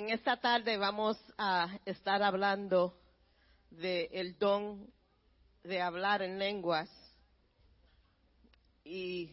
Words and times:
En 0.00 0.08
esta 0.08 0.38
tarde 0.38 0.78
vamos 0.78 1.18
a 1.36 1.78
estar 1.84 2.22
hablando 2.22 2.98
del 3.68 4.38
don 4.38 4.90
de 5.62 5.82
hablar 5.82 6.22
en 6.22 6.38
lenguas. 6.38 6.88
Y 8.82 9.30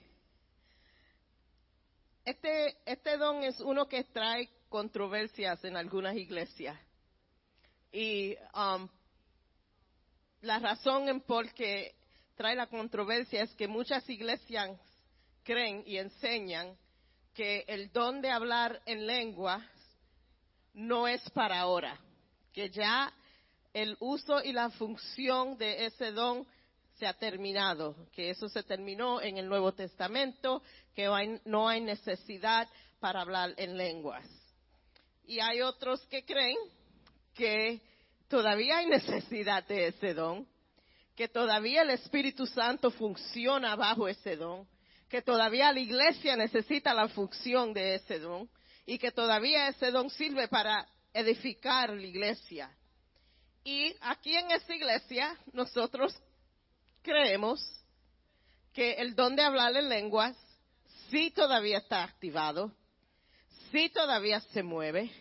este, 2.26 2.76
este 2.86 3.16
don 3.16 3.44
es 3.44 3.62
uno 3.62 3.88
que 3.88 4.04
trae 4.04 4.50
controversias 4.68 5.64
en 5.64 5.78
algunas 5.78 6.18
iglesias. 6.18 6.78
Y 7.94 8.36
um, 8.54 8.90
la 10.42 10.60
razón 10.60 11.08
en 11.08 11.22
por 11.22 11.50
qué 11.54 11.96
trae 12.36 12.58
la 12.58 12.68
controversia 12.68 13.44
es 13.44 13.56
que 13.56 13.70
muchas 13.70 14.08
iglesias 14.10 14.78
creen 15.44 15.82
y 15.86 15.96
enseñan 15.98 16.78
que 17.34 17.64
el 17.70 17.90
don 17.94 18.20
de 18.20 18.32
hablar 18.32 18.82
en 18.86 19.08
lenguas 19.08 19.64
no 20.78 21.08
es 21.08 21.28
para 21.32 21.60
ahora, 21.60 22.00
que 22.54 22.70
ya 22.70 23.12
el 23.74 23.98
uso 24.00 24.44
y 24.44 24.54
la 24.54 24.70
función 24.70 25.58
de 25.58 25.88
ese 25.88 26.12
don 26.12 26.46
se 27.00 27.08
ha 27.08 27.14
terminado, 27.14 27.96
que 28.12 28.30
eso 28.30 28.48
se 28.48 28.62
terminó 28.62 29.20
en 29.20 29.38
el 29.38 29.50
Nuevo 29.50 29.74
Testamento, 29.74 30.62
que 30.96 31.08
no 31.46 31.68
hay 31.68 31.82
necesidad 31.82 32.70
para 33.00 33.22
hablar 33.22 33.56
en 33.58 33.76
lenguas. 33.76 34.24
Y 35.26 35.40
hay 35.40 35.62
otros 35.62 36.06
que 36.08 36.24
creen 36.24 36.58
que 37.34 37.82
todavía 38.28 38.78
hay 38.78 38.86
necesidad 38.86 39.68
de 39.68 39.88
ese 39.88 40.14
don, 40.14 40.48
que 41.16 41.28
todavía 41.28 41.82
el 41.82 41.90
Espíritu 41.90 42.46
Santo 42.46 42.92
funciona 42.92 43.76
bajo 43.76 44.08
ese 44.08 44.36
don, 44.36 44.68
que 45.10 45.24
todavía 45.24 45.72
la 45.72 45.80
iglesia 45.80 46.36
necesita 46.36 46.94
la 46.94 47.08
función 47.10 47.74
de 47.74 47.96
ese 47.96 48.20
don, 48.20 48.48
y 48.88 48.98
que 48.98 49.12
todavía 49.12 49.68
ese 49.68 49.92
don 49.92 50.10
sirve 50.10 50.48
para 50.48 50.88
edificar 51.14 51.90
la 51.90 52.08
iglesia. 52.08 52.72
Y 53.64 53.94
aquí 54.00 54.34
en 54.34 54.50
esta 54.50 54.74
iglesia 54.74 55.38
nosotros 55.52 56.16
creemos 57.04 57.62
que 58.74 58.94
el 58.94 59.14
don 59.14 59.36
de 59.36 59.44
hablar 59.44 59.76
en 59.76 59.90
lenguas 59.90 60.38
sí 61.12 61.32
todavía 61.32 61.80
está 61.80 62.04
activado, 62.04 62.72
sí 63.72 63.90
todavía 63.90 64.40
se 64.40 64.64
mueve, 64.64 65.12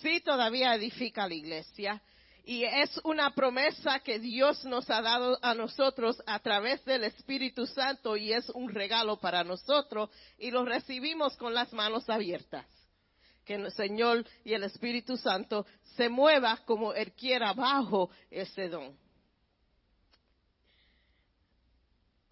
sí 0.00 0.20
todavía 0.20 0.74
edifica 0.76 1.26
la 1.26 1.34
iglesia. 1.34 2.00
Y 2.44 2.62
es 2.62 3.00
una 3.02 3.34
promesa 3.34 3.98
que 4.00 4.20
Dios 4.20 4.64
nos 4.64 4.88
ha 4.88 5.02
dado 5.02 5.36
a 5.42 5.52
nosotros 5.54 6.22
a 6.26 6.38
través 6.38 6.84
del 6.84 7.02
Espíritu 7.04 7.66
Santo 7.66 8.16
y 8.16 8.32
es 8.32 8.48
un 8.50 8.72
regalo 8.72 9.18
para 9.18 9.42
nosotros 9.42 10.10
y 10.38 10.52
lo 10.52 10.64
recibimos 10.64 11.36
con 11.36 11.54
las 11.54 11.72
manos 11.72 12.08
abiertas 12.08 12.66
que 13.50 13.56
el 13.56 13.72
Señor 13.72 14.24
y 14.44 14.54
el 14.54 14.62
Espíritu 14.62 15.16
Santo 15.16 15.66
se 15.96 16.08
mueva 16.08 16.58
como 16.58 16.92
Él 16.92 17.12
quiera 17.14 17.52
bajo 17.52 18.08
ese 18.30 18.68
don. 18.68 18.96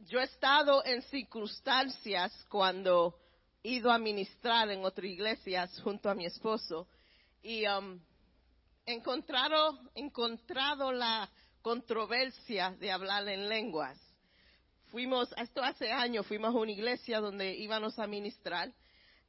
Yo 0.07 0.21
he 0.21 0.23
estado 0.23 0.85
en 0.85 1.03
circunstancias 1.03 2.33
cuando 2.49 3.19
he 3.65 3.71
ido 3.71 3.91
a 3.91 3.99
ministrar 3.99 4.71
en 4.71 4.85
otras 4.85 5.07
iglesias 5.07 5.81
junto 5.83 6.09
a 6.09 6.15
mi 6.15 6.25
esposo 6.25 6.87
y 7.43 7.67
um, 7.67 7.99
encontrado, 8.87 9.77
encontrado 9.97 10.93
la 10.93 11.29
controversia 11.63 12.77
de 12.79 12.93
hablar 12.93 13.29
en 13.29 13.49
lenguas. 13.49 13.99
Fuimos, 14.93 15.35
esto 15.37 15.65
hace 15.65 15.91
años, 15.91 16.29
fuimos 16.29 16.55
a 16.55 16.59
una 16.59 16.71
iglesia 16.71 17.19
donde 17.19 17.57
íbamos 17.57 17.99
a 17.99 18.07
ministrar 18.07 18.73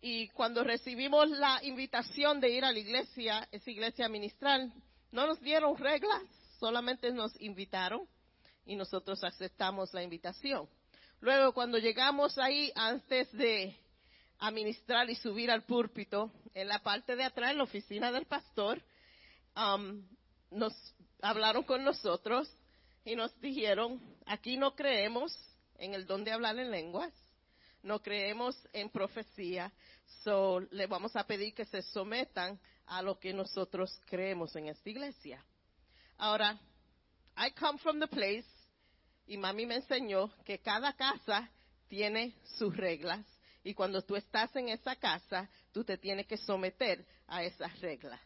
y 0.01 0.29
cuando 0.29 0.63
recibimos 0.63 1.29
la 1.29 1.59
invitación 1.63 2.39
de 2.39 2.49
ir 2.49 2.63
a 2.63 2.71
la 2.71 2.79
iglesia, 2.79 3.47
esa 3.51 3.69
iglesia 3.69 4.07
ministral, 4.07 4.71
no 5.11 5.27
nos 5.27 5.41
dieron 5.41 5.77
reglas, 5.77 6.23
solamente 6.59 7.11
nos 7.11 7.39
invitaron 7.41 8.07
y 8.65 8.75
nosotros 8.75 9.23
aceptamos 9.23 9.93
la 9.93 10.03
invitación. 10.03 10.69
Luego, 11.19 11.53
cuando 11.53 11.77
llegamos 11.77 12.37
ahí, 12.37 12.71
antes 12.75 13.29
de 13.33 13.75
administrar 14.39 15.09
y 15.09 15.15
subir 15.15 15.51
al 15.51 15.63
púlpito, 15.63 16.31
en 16.53 16.69
la 16.69 16.79
parte 16.79 17.15
de 17.15 17.23
atrás, 17.23 17.51
en 17.51 17.57
la 17.57 17.63
oficina 17.63 18.11
del 18.11 18.25
pastor, 18.25 18.81
um, 19.55 20.01
nos 20.51 20.73
hablaron 21.21 21.63
con 21.63 21.83
nosotros 21.83 22.49
y 23.03 23.15
nos 23.15 23.37
dijeron, 23.41 23.99
aquí 24.25 24.55
no 24.55 24.75
creemos 24.75 25.35
en 25.77 25.93
el 25.93 26.05
don 26.05 26.23
de 26.23 26.31
hablar 26.31 26.57
en 26.57 26.71
lenguas, 26.71 27.13
no 27.83 28.01
creemos 28.01 28.55
en 28.73 28.89
profecía, 28.89 29.71
so 30.23 30.59
le 30.71 30.87
vamos 30.87 31.15
a 31.15 31.25
pedir 31.25 31.53
que 31.53 31.65
se 31.65 31.81
sometan 31.81 32.59
a 32.85 33.01
lo 33.01 33.19
que 33.19 33.33
nosotros 33.33 33.99
creemos 34.05 34.55
en 34.55 34.67
esta 34.67 34.89
iglesia. 34.89 35.43
Ahora, 36.17 36.59
I 37.37 37.51
come 37.51 37.79
from 37.79 37.99
the 37.99 38.07
place, 38.07 38.47
y 39.27 39.37
mami 39.37 39.65
me 39.65 39.75
enseñó 39.75 40.31
que 40.43 40.59
cada 40.59 40.93
casa 40.93 41.49
tiene 41.87 42.35
sus 42.57 42.75
reglas, 42.75 43.25
y 43.63 43.73
cuando 43.73 44.01
tú 44.01 44.15
estás 44.15 44.55
en 44.55 44.69
esa 44.69 44.95
casa, 44.95 45.49
tú 45.71 45.83
te 45.83 45.97
tienes 45.97 46.27
que 46.27 46.37
someter 46.37 47.05
a 47.27 47.43
esas 47.43 47.79
reglas. 47.79 48.19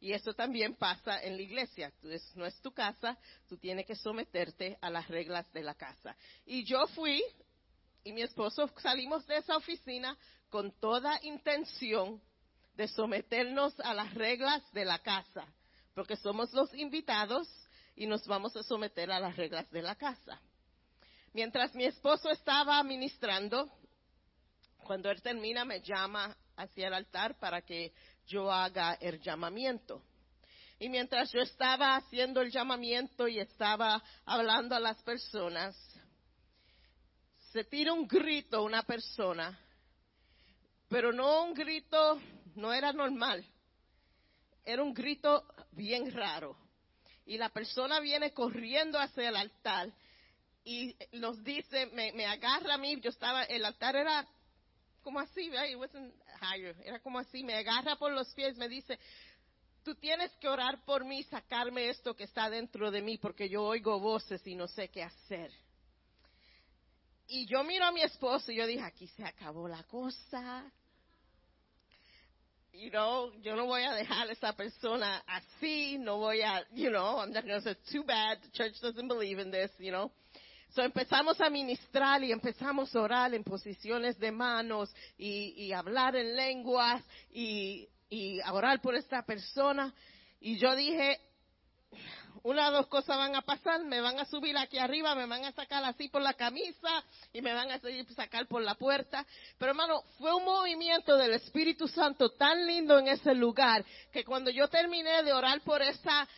Y 0.00 0.12
eso 0.12 0.34
también 0.34 0.74
pasa 0.74 1.22
en 1.22 1.36
la 1.36 1.42
iglesia. 1.42 1.92
no 2.34 2.44
es 2.44 2.60
tu 2.60 2.72
casa, 2.72 3.18
tú 3.48 3.56
tienes 3.56 3.86
que 3.86 3.94
someterte 3.94 4.76
a 4.82 4.90
las 4.90 5.08
reglas 5.08 5.50
de 5.52 5.62
la 5.62 5.74
casa. 5.74 6.14
Y 6.44 6.64
yo 6.64 6.86
fui 6.88 7.22
y 8.04 8.12
mi 8.12 8.20
esposo 8.20 8.68
salimos 8.82 9.26
de 9.26 9.38
esa 9.38 9.56
oficina 9.56 10.16
con 10.54 10.70
toda 10.78 11.18
intención 11.24 12.22
de 12.76 12.86
someternos 12.86 13.74
a 13.80 13.92
las 13.92 14.14
reglas 14.14 14.62
de 14.72 14.84
la 14.84 15.00
casa, 15.00 15.44
porque 15.96 16.14
somos 16.14 16.52
los 16.52 16.72
invitados 16.74 17.48
y 17.96 18.06
nos 18.06 18.24
vamos 18.28 18.54
a 18.54 18.62
someter 18.62 19.10
a 19.10 19.18
las 19.18 19.34
reglas 19.34 19.68
de 19.72 19.82
la 19.82 19.96
casa. 19.96 20.40
Mientras 21.32 21.74
mi 21.74 21.84
esposo 21.84 22.30
estaba 22.30 22.80
ministrando, 22.84 23.68
cuando 24.84 25.10
él 25.10 25.20
termina 25.22 25.64
me 25.64 25.80
llama 25.80 26.36
hacia 26.54 26.86
el 26.86 26.94
altar 26.94 27.36
para 27.40 27.60
que 27.62 27.92
yo 28.28 28.48
haga 28.52 28.94
el 29.00 29.20
llamamiento. 29.20 30.04
Y 30.78 30.88
mientras 30.88 31.32
yo 31.32 31.40
estaba 31.40 31.96
haciendo 31.96 32.40
el 32.40 32.52
llamamiento 32.52 33.26
y 33.26 33.40
estaba 33.40 34.00
hablando 34.24 34.76
a 34.76 34.78
las 34.78 35.02
personas, 35.02 35.76
se 37.50 37.64
tira 37.64 37.92
un 37.92 38.06
grito 38.06 38.62
una 38.62 38.84
persona, 38.84 39.58
pero 40.94 41.12
no 41.12 41.42
un 41.42 41.54
grito, 41.54 42.20
no 42.54 42.72
era 42.72 42.92
normal, 42.92 43.44
era 44.64 44.80
un 44.80 44.94
grito 44.94 45.44
bien 45.72 46.12
raro. 46.12 46.56
Y 47.26 47.36
la 47.36 47.48
persona 47.48 47.98
viene 47.98 48.32
corriendo 48.32 49.00
hacia 49.00 49.28
el 49.28 49.34
altar 49.34 49.92
y 50.62 50.94
nos 51.10 51.42
dice, 51.42 51.86
me, 51.86 52.24
agarra 52.26 52.74
a 52.74 52.78
mí, 52.78 53.00
yo 53.00 53.10
estaba, 53.10 53.42
el 53.42 53.64
altar 53.64 53.96
era 53.96 54.24
como 55.02 55.18
así, 55.18 55.50
era 55.52 57.00
como 57.00 57.18
así, 57.18 57.42
me 57.42 57.56
agarra 57.56 57.96
por 57.96 58.12
los 58.12 58.32
pies, 58.32 58.56
me 58.56 58.68
dice, 58.68 58.96
tú 59.82 59.96
tienes 59.96 60.30
que 60.36 60.46
orar 60.46 60.84
por 60.84 61.04
mí, 61.04 61.24
sacarme 61.24 61.88
esto 61.88 62.14
que 62.14 62.22
está 62.22 62.48
dentro 62.48 62.92
de 62.92 63.02
mí, 63.02 63.18
porque 63.18 63.48
yo 63.48 63.64
oigo 63.64 63.98
voces 63.98 64.46
y 64.46 64.54
no 64.54 64.68
sé 64.68 64.90
qué 64.90 65.02
hacer. 65.02 65.50
Y 67.26 67.46
yo 67.46 67.64
miro 67.64 67.84
a 67.84 67.90
mi 67.90 68.02
esposo 68.02 68.52
y 68.52 68.56
yo 68.58 68.64
dije, 68.68 68.84
aquí 68.84 69.08
se 69.08 69.24
acabó 69.24 69.66
la 69.66 69.82
cosa. 69.82 70.70
You 72.76 72.90
know, 72.90 73.30
yo 73.42 73.54
no 73.54 73.66
voy 73.66 73.84
a 73.84 73.92
dejar 73.92 74.28
a 74.28 74.32
esa 74.32 74.52
persona 74.52 75.22
así, 75.28 75.96
no 75.98 76.18
voy 76.18 76.40
a, 76.42 76.64
you 76.74 76.90
know, 76.90 77.18
I'm 77.20 77.32
not 77.32 77.46
going 77.46 77.60
to 77.60 77.62
say, 77.62 77.76
too 77.92 78.02
bad, 78.02 78.38
the 78.42 78.48
church 78.52 78.72
doesn't 78.82 79.06
believe 79.06 79.38
in 79.38 79.52
this, 79.52 79.70
you 79.78 79.92
know. 79.92 80.10
So 80.74 80.82
empezamos 80.82 81.40
a 81.40 81.48
ministrar 81.50 82.24
y 82.24 82.32
empezamos 82.32 82.94
a 82.96 83.00
orar 83.00 83.32
en 83.32 83.44
posiciones 83.44 84.18
de 84.18 84.32
manos 84.32 84.92
y, 85.16 85.54
y 85.56 85.72
hablar 85.72 86.16
en 86.16 86.34
lenguas 86.34 87.00
y, 87.32 87.88
y 88.10 88.40
orar 88.50 88.80
por 88.80 88.96
esta 88.96 89.22
persona. 89.22 89.94
Y 90.40 90.58
yo 90.58 90.74
dije, 90.74 91.20
una 92.42 92.68
o 92.68 92.72
dos 92.72 92.86
cosas 92.88 93.16
van 93.16 93.34
a 93.34 93.42
pasar, 93.42 93.82
me 93.84 94.00
van 94.00 94.18
a 94.18 94.26
subir 94.26 94.56
aquí 94.56 94.78
arriba, 94.78 95.14
me 95.14 95.26
van 95.26 95.44
a 95.44 95.52
sacar 95.52 95.82
así 95.84 96.08
por 96.08 96.20
la 96.20 96.34
camisa 96.34 97.02
y 97.32 97.40
me 97.40 97.54
van 97.54 97.70
a 97.70 97.80
sacar 98.14 98.46
por 98.46 98.62
la 98.62 98.74
puerta. 98.74 99.24
Pero 99.58 99.70
hermano, 99.70 100.02
fue 100.18 100.34
un 100.34 100.44
movimiento 100.44 101.16
del 101.16 101.32
Espíritu 101.32 101.88
Santo 101.88 102.30
tan 102.30 102.66
lindo 102.66 102.98
en 102.98 103.08
ese 103.08 103.34
lugar 103.34 103.84
que 104.12 104.24
cuando 104.24 104.50
yo 104.50 104.68
terminé 104.68 105.22
de 105.22 105.32
orar 105.32 105.62
por 105.62 105.80
esa 105.80 106.28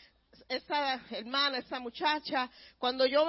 esa 0.48 1.00
hermana, 1.10 1.58
esa 1.58 1.80
muchacha, 1.80 2.48
cuando 2.78 3.04
yo 3.06 3.26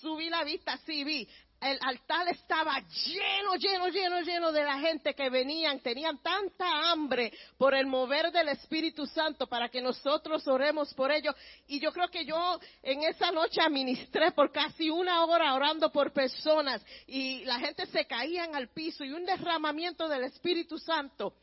subí 0.00 0.28
la 0.28 0.42
vista, 0.44 0.76
sí 0.78 1.04
vi 1.04 1.28
el 1.60 1.78
altar 1.82 2.28
estaba 2.28 2.78
lleno, 2.80 3.56
lleno, 3.56 3.88
lleno, 3.88 4.20
lleno 4.20 4.52
de 4.52 4.64
la 4.64 4.78
gente 4.78 5.14
que 5.14 5.28
venían, 5.28 5.80
tenían 5.80 6.18
tanta 6.22 6.90
hambre 6.90 7.32
por 7.56 7.74
el 7.74 7.86
mover 7.86 8.30
del 8.30 8.48
Espíritu 8.50 9.06
Santo 9.06 9.48
para 9.48 9.68
que 9.68 9.82
nosotros 9.82 10.46
oremos 10.46 10.94
por 10.94 11.10
ellos. 11.10 11.34
Y 11.66 11.80
yo 11.80 11.92
creo 11.92 12.08
que 12.08 12.24
yo 12.24 12.60
en 12.82 13.02
esa 13.02 13.32
noche 13.32 13.60
administré 13.60 14.30
por 14.32 14.52
casi 14.52 14.88
una 14.88 15.24
hora 15.24 15.54
orando 15.54 15.90
por 15.90 16.12
personas 16.12 16.84
y 17.06 17.44
la 17.44 17.58
gente 17.58 17.86
se 17.86 18.06
caían 18.06 18.54
al 18.54 18.68
piso 18.68 19.04
y 19.04 19.12
un 19.12 19.24
derramamiento 19.24 20.08
del 20.08 20.24
Espíritu 20.24 20.78
Santo. 20.78 21.34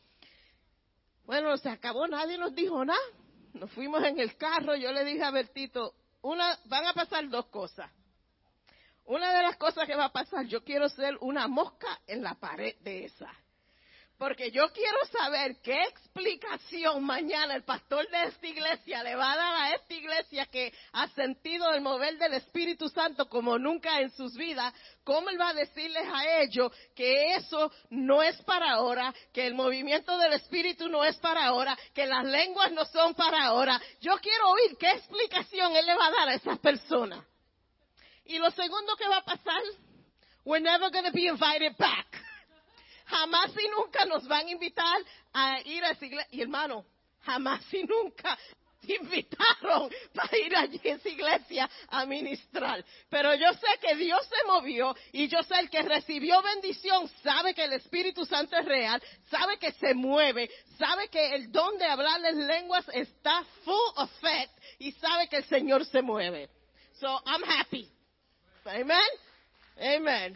Bueno, 1.26 1.58
se 1.58 1.70
acabó, 1.70 2.08
nadie 2.08 2.38
nos 2.38 2.56
dijo 2.56 2.86
nada. 2.86 3.00
Nos 3.54 3.72
fuimos 3.72 4.04
en 4.04 4.20
el 4.20 4.38
carro, 4.38 4.76
yo 4.76 4.92
le 4.92 5.04
dije 5.04 5.24
a 5.24 5.32
Bertito, 5.32 5.94
una, 6.22 6.58
van 6.66 6.86
a 6.88 6.94
pasar 6.94 7.28
dos 7.30 7.48
cosas. 7.48 7.90
Una 9.06 9.32
de 9.34 9.44
las 9.44 9.58
cosas 9.58 9.86
que 9.86 9.96
va 9.96 10.06
a 10.06 10.12
pasar, 10.12 10.46
yo 10.48 10.64
quiero 10.64 10.90
ser 10.90 11.16
una 11.22 11.48
mosca 11.48 12.00
en 12.08 12.24
la 12.24 12.34
pared 12.36 12.76
de 12.82 13.06
esa. 13.06 13.32
Porque 14.18 14.50
yo 14.50 14.70
quiero 14.72 14.98
saber 15.12 15.58
qué 15.62 15.84
explicación 15.84 17.04
mañana 17.04 17.54
el 17.54 17.66
pastor 17.66 18.10
de 18.10 18.24
esta 18.24 18.48
iglesia 18.48 19.04
le 19.04 19.14
va 19.14 19.34
a 19.34 19.36
dar 19.36 19.56
a 19.56 19.76
esta 19.76 19.94
iglesia 19.94 20.46
que 20.46 20.74
ha 20.94 21.10
sentido 21.10 21.70
el 21.74 21.82
mover 21.82 22.18
del 22.18 22.34
Espíritu 22.36 22.88
Santo 22.88 23.28
como 23.28 23.60
nunca 23.60 24.00
en 24.00 24.10
sus 24.12 24.34
vidas. 24.36 24.74
¿Cómo 25.04 25.30
él 25.30 25.40
va 25.40 25.50
a 25.50 25.54
decirles 25.54 26.08
a 26.12 26.40
ellos 26.42 26.72
que 26.96 27.36
eso 27.36 27.70
no 27.90 28.24
es 28.24 28.42
para 28.44 28.72
ahora, 28.72 29.14
que 29.34 29.46
el 29.46 29.54
movimiento 29.54 30.18
del 30.18 30.34
Espíritu 30.34 30.88
no 30.88 31.04
es 31.04 31.18
para 31.18 31.46
ahora, 31.46 31.78
que 31.94 32.06
las 32.06 32.24
lenguas 32.24 32.72
no 32.72 32.86
son 32.86 33.16
para 33.16 33.44
ahora? 33.44 33.82
Yo 34.00 34.18
quiero 34.20 34.50
oír 34.52 34.78
qué 34.80 34.92
explicación 34.92 35.76
él 35.76 35.86
le 35.86 35.96
va 35.96 36.08
a 36.08 36.12
dar 36.12 36.30
a 36.30 36.36
esas 36.36 36.58
personas. 36.60 37.24
Y 38.26 38.40
lo 38.40 38.50
segundo 38.52 38.96
que 38.96 39.08
va 39.08 39.18
a 39.18 39.26
pasar, 39.26 39.62
we're 40.44 40.62
never 40.62 40.90
going 40.90 41.06
to 41.06 41.12
be 41.12 41.28
invited 41.28 41.76
back 41.78 42.08
jamás 43.08 43.52
y 43.58 43.68
nunca 43.70 44.06
nos 44.06 44.28
van 44.28 44.48
a 44.48 44.52
invitar 44.52 45.02
a 45.34 45.62
ir 45.64 45.84
a 45.84 45.92
esa 45.92 46.06
iglesia. 46.06 46.28
Y 46.32 46.42
hermano, 46.42 46.86
jamás 47.22 47.62
y 47.74 47.84
nunca 47.84 48.38
te 48.86 48.96
invitaron 49.02 49.92
para 50.14 50.38
ir 50.38 50.56
allí 50.56 50.82
a 50.84 50.96
esa 50.96 51.10
iglesia 51.10 51.70
a 51.90 52.06
ministrar. 52.06 52.84
Pero 53.10 53.34
yo 53.36 53.54
sé 53.54 53.68
que 53.82 53.96
Dios 53.96 54.26
se 54.28 54.48
movió 54.48 54.96
y 55.12 55.28
yo 55.28 55.42
sé 55.44 55.60
el 55.60 55.70
que 55.70 55.82
recibió 55.82 56.42
bendición 56.42 57.10
sabe 57.24 57.54
que 57.54 57.64
el 57.64 57.74
Espíritu 57.74 58.26
Santo 58.26 58.58
es 58.58 58.66
real, 58.66 59.02
sabe 59.30 59.58
que 59.58 59.72
se 59.74 59.94
mueve, 59.94 60.50
sabe 60.78 61.10
que 61.10 61.36
el 61.36 61.52
don 61.52 61.78
de 61.78 61.86
hablar 61.86 62.24
en 62.26 62.48
lenguas 62.48 62.86
está 62.94 63.44
full 63.64 64.04
effect 64.04 64.52
y 64.80 64.92
sabe 64.94 65.28
que 65.28 65.38
el 65.38 65.46
Señor 65.46 65.86
se 65.86 66.02
mueve. 66.02 66.50
So 67.00 67.08
I'm 67.26 67.44
happy. 67.44 67.95
Amen. 68.66 68.98
Amen. 69.78 70.36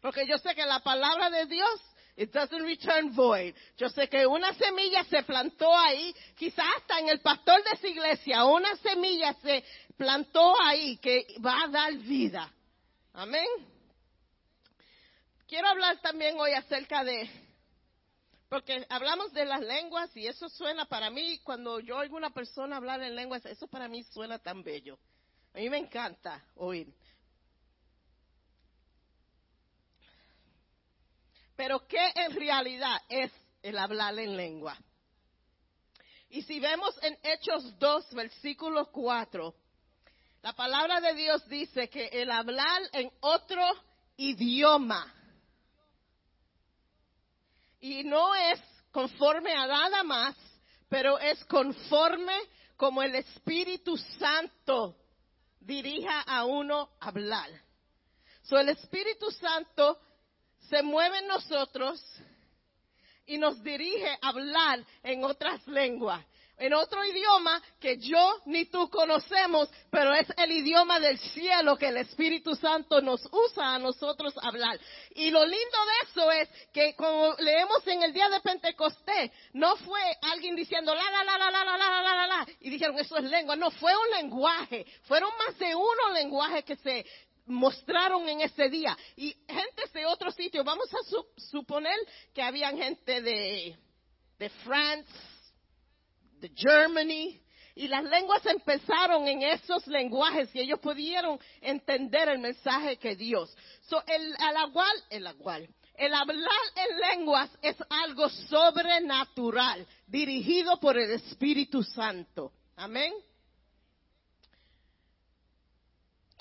Porque 0.00 0.26
yo 0.26 0.36
sé 0.38 0.54
que 0.54 0.66
la 0.66 0.80
palabra 0.80 1.30
de 1.30 1.46
Dios, 1.46 1.80
it 2.16 2.32
doesn't 2.32 2.62
return 2.62 3.14
void. 3.14 3.54
Yo 3.78 3.88
sé 3.88 4.08
que 4.08 4.26
una 4.26 4.52
semilla 4.54 5.04
se 5.04 5.22
plantó 5.22 5.74
ahí, 5.74 6.14
quizás 6.36 6.66
hasta 6.76 6.98
en 6.98 7.08
el 7.08 7.20
pastor 7.20 7.62
de 7.64 7.70
esa 7.70 7.88
iglesia, 7.88 8.44
una 8.44 8.76
semilla 8.76 9.32
se 9.34 9.64
plantó 9.96 10.54
ahí 10.60 10.96
que 10.98 11.26
va 11.44 11.62
a 11.64 11.68
dar 11.68 11.94
vida. 11.94 12.52
Amén. 13.14 13.46
Quiero 15.46 15.68
hablar 15.68 16.00
también 16.00 16.38
hoy 16.38 16.52
acerca 16.52 17.04
de, 17.04 17.30
porque 18.48 18.84
hablamos 18.88 19.32
de 19.32 19.44
las 19.44 19.60
lenguas 19.60 20.14
y 20.16 20.26
eso 20.26 20.48
suena 20.48 20.86
para 20.86 21.10
mí, 21.10 21.38
cuando 21.44 21.78
yo 21.78 21.98
oigo 21.98 22.16
una 22.16 22.30
persona 22.30 22.76
hablar 22.76 23.02
en 23.02 23.14
lenguas, 23.14 23.44
eso 23.46 23.68
para 23.68 23.86
mí 23.86 24.02
suena 24.02 24.38
tan 24.38 24.62
bello. 24.62 24.98
A 25.54 25.58
mí 25.58 25.68
me 25.68 25.78
encanta 25.78 26.42
oír. 26.56 26.92
Pero 31.62 31.86
¿qué 31.86 32.10
en 32.16 32.34
realidad 32.34 33.00
es 33.08 33.30
el 33.62 33.78
hablar 33.78 34.18
en 34.18 34.36
lengua? 34.36 34.76
Y 36.28 36.42
si 36.42 36.58
vemos 36.58 36.92
en 37.04 37.16
Hechos 37.22 37.78
2, 37.78 38.14
versículo 38.14 38.90
4, 38.90 39.54
la 40.42 40.52
palabra 40.54 41.00
de 41.00 41.14
Dios 41.14 41.48
dice 41.48 41.88
que 41.88 42.08
el 42.08 42.32
hablar 42.32 42.82
en 42.90 43.12
otro 43.20 43.62
idioma, 44.16 45.06
y 47.78 48.02
no 48.02 48.34
es 48.34 48.60
conforme 48.90 49.52
a 49.52 49.64
nada 49.64 50.02
más, 50.02 50.34
pero 50.88 51.16
es 51.20 51.44
conforme 51.44 52.40
como 52.76 53.04
el 53.04 53.14
Espíritu 53.14 53.96
Santo 54.18 54.96
dirija 55.60 56.22
a 56.22 56.44
uno 56.44 56.88
hablar. 56.98 57.50
So 58.42 58.58
el 58.58 58.70
Espíritu 58.70 59.30
Santo 59.30 60.00
se 60.68 60.82
mueve 60.82 61.18
en 61.18 61.28
nosotros 61.28 62.02
y 63.26 63.38
nos 63.38 63.62
dirige 63.62 64.08
a 64.20 64.28
hablar 64.28 64.84
en 65.02 65.24
otras 65.24 65.66
lenguas, 65.66 66.24
en 66.58 66.74
otro 66.74 67.04
idioma 67.04 67.60
que 67.80 67.98
yo 67.98 68.40
ni 68.46 68.66
tú 68.66 68.88
conocemos, 68.88 69.68
pero 69.90 70.14
es 70.14 70.26
el 70.36 70.52
idioma 70.52 71.00
del 71.00 71.18
cielo 71.18 71.76
que 71.76 71.88
el 71.88 71.96
Espíritu 71.96 72.54
Santo 72.54 73.00
nos 73.00 73.20
usa 73.32 73.74
a 73.74 73.78
nosotros 73.78 74.34
hablar. 74.42 74.78
Y 75.14 75.30
lo 75.30 75.44
lindo 75.44 75.56
de 75.56 76.10
eso 76.10 76.30
es 76.30 76.48
que 76.72 76.94
como 76.94 77.34
leemos 77.38 77.86
en 77.86 78.02
el 78.02 78.12
día 78.12 78.28
de 78.28 78.40
Pentecostés, 78.40 79.30
no 79.54 79.76
fue 79.76 80.00
alguien 80.32 80.54
diciendo 80.54 80.94
la 80.94 81.10
la 81.10 81.24
la 81.24 81.38
la 81.38 81.50
la 81.50 81.64
la 81.64 81.76
la 81.76 82.02
la 82.02 82.14
la 82.14 82.26
la 82.26 82.46
y 82.60 82.70
dijeron 82.70 82.98
eso 82.98 83.16
es 83.16 83.24
lengua, 83.24 83.56
no 83.56 83.70
fue 83.70 83.92
un 83.96 84.10
lenguaje, 84.10 84.86
fueron 85.04 85.30
más 85.38 85.58
de 85.58 85.74
uno 85.74 86.10
lenguaje 86.14 86.62
que 86.62 86.76
se 86.76 87.04
mostraron 87.46 88.28
en 88.28 88.40
ese 88.40 88.68
día. 88.68 88.96
Y 89.16 89.34
gente 89.48 89.82
de 89.92 90.06
otro 90.06 90.30
sitio, 90.30 90.64
vamos 90.64 90.88
a 90.92 91.40
suponer 91.40 91.96
que 92.32 92.42
habían 92.42 92.76
gente 92.76 93.20
de, 93.20 93.76
de 94.38 94.48
France, 94.48 95.10
de 96.40 96.50
Germany, 96.54 97.40
y 97.74 97.88
las 97.88 98.04
lenguas 98.04 98.44
empezaron 98.46 99.26
en 99.26 99.42
esos 99.42 99.86
lenguajes 99.86 100.54
y 100.54 100.60
ellos 100.60 100.78
pudieron 100.80 101.38
entender 101.60 102.28
el 102.28 102.38
mensaje 102.38 102.98
que 102.98 103.16
Dios. 103.16 103.56
So, 103.88 104.02
el, 104.06 104.34
el, 105.10 105.26
el 105.94 106.14
hablar 106.14 106.60
en 106.76 106.98
lenguas 106.98 107.50
es 107.62 107.76
algo 107.88 108.28
sobrenatural, 108.28 109.86
dirigido 110.06 110.78
por 110.80 110.98
el 110.98 111.12
Espíritu 111.12 111.82
Santo. 111.82 112.52
Amén. 112.76 113.12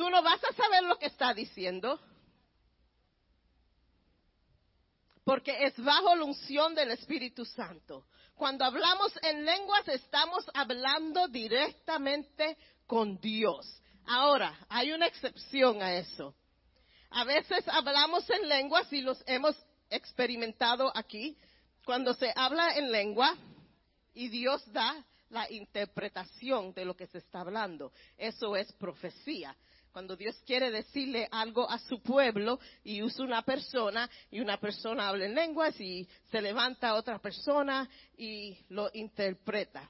Tú 0.02 0.10
no 0.10 0.24
vas 0.24 0.44
a 0.44 0.54
saber 0.54 0.82
lo 0.82 0.98
que 0.98 1.06
está 1.06 1.32
diciendo. 1.32 2.00
Porque 5.24 5.64
es 5.64 5.78
bajo 5.78 6.16
la 6.16 6.24
unción 6.24 6.74
del 6.74 6.90
Espíritu 6.90 7.46
Santo. 7.46 8.08
Cuando 8.34 8.66
hablamos 8.66 9.14
en 9.22 9.46
lenguas 9.46 9.88
estamos 9.90 10.44
hablando 10.56 11.28
directamente 11.28 12.58
con 12.88 13.20
Dios. 13.22 13.80
Ahora, 14.08 14.58
hay 14.70 14.92
una 14.92 15.06
excepción 15.06 15.84
a 15.84 15.94
eso. 15.94 16.34
A 17.12 17.24
veces 17.24 17.64
hablamos 17.68 18.28
en 18.32 18.50
lenguas 18.50 18.92
y 18.92 19.02
los 19.02 19.24
hemos 19.28 19.56
experimentado 19.88 20.92
aquí. 20.98 21.38
Cuando 21.86 22.16
se 22.16 22.34
habla 22.36 22.76
en 22.76 22.92
lengua 22.92 23.38
y 24.16 24.30
Dios 24.30 24.64
da 24.74 25.06
la 25.30 25.50
interpretación 25.52 26.74
de 26.74 26.86
lo 26.86 26.96
que 26.96 27.06
se 27.06 27.20
está 27.20 27.42
hablando. 27.42 27.94
Eso 28.18 28.56
es 28.56 28.72
profecía. 28.74 29.56
Cuando 29.92 30.16
Dios 30.16 30.42
quiere 30.46 30.72
decirle 30.72 31.28
algo 31.32 31.70
a 31.70 31.78
su 31.80 32.02
pueblo 32.02 32.60
y 32.84 33.04
usa 33.04 33.26
una 33.26 33.42
persona 33.42 34.10
y 34.30 34.40
una 34.40 34.58
persona 34.58 35.10
habla 35.10 35.26
en 35.26 35.36
lenguas 35.36 35.80
y 35.82 36.08
se 36.32 36.42
levanta 36.42 36.96
otra 36.96 37.20
persona 37.20 37.90
y 38.18 38.58
lo 38.70 38.90
interpreta. 38.94 39.90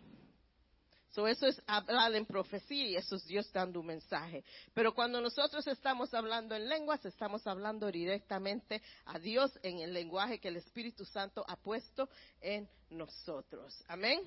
So, 1.11 1.27
eso 1.27 1.45
es 1.45 1.61
hablar 1.67 2.15
en 2.15 2.25
profecía 2.25 2.87
y 2.87 2.95
eso 2.95 3.17
es 3.17 3.25
Dios 3.25 3.51
dando 3.51 3.81
un 3.81 3.87
mensaje. 3.87 4.45
Pero 4.73 4.93
cuando 4.93 5.19
nosotros 5.19 5.67
estamos 5.67 6.13
hablando 6.13 6.55
en 6.55 6.69
lenguas, 6.69 7.05
estamos 7.05 7.45
hablando 7.45 7.91
directamente 7.91 8.81
a 9.05 9.19
Dios 9.19 9.51
en 9.61 9.79
el 9.79 9.93
lenguaje 9.93 10.39
que 10.39 10.47
el 10.47 10.55
Espíritu 10.55 11.03
Santo 11.03 11.43
ha 11.47 11.57
puesto 11.57 12.09
en 12.39 12.67
nosotros. 12.89 13.83
Amén. 13.89 14.21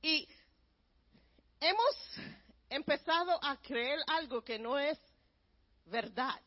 Y 0.00 0.28
hemos 1.60 1.96
empezado 2.68 3.38
a 3.42 3.56
creer 3.58 3.98
algo 4.06 4.42
que 4.42 4.58
no 4.58 4.78
es 4.78 4.98
verdad. 5.86 6.40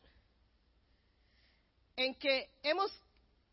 En 1.96 2.14
que 2.14 2.50
hemos, 2.62 2.90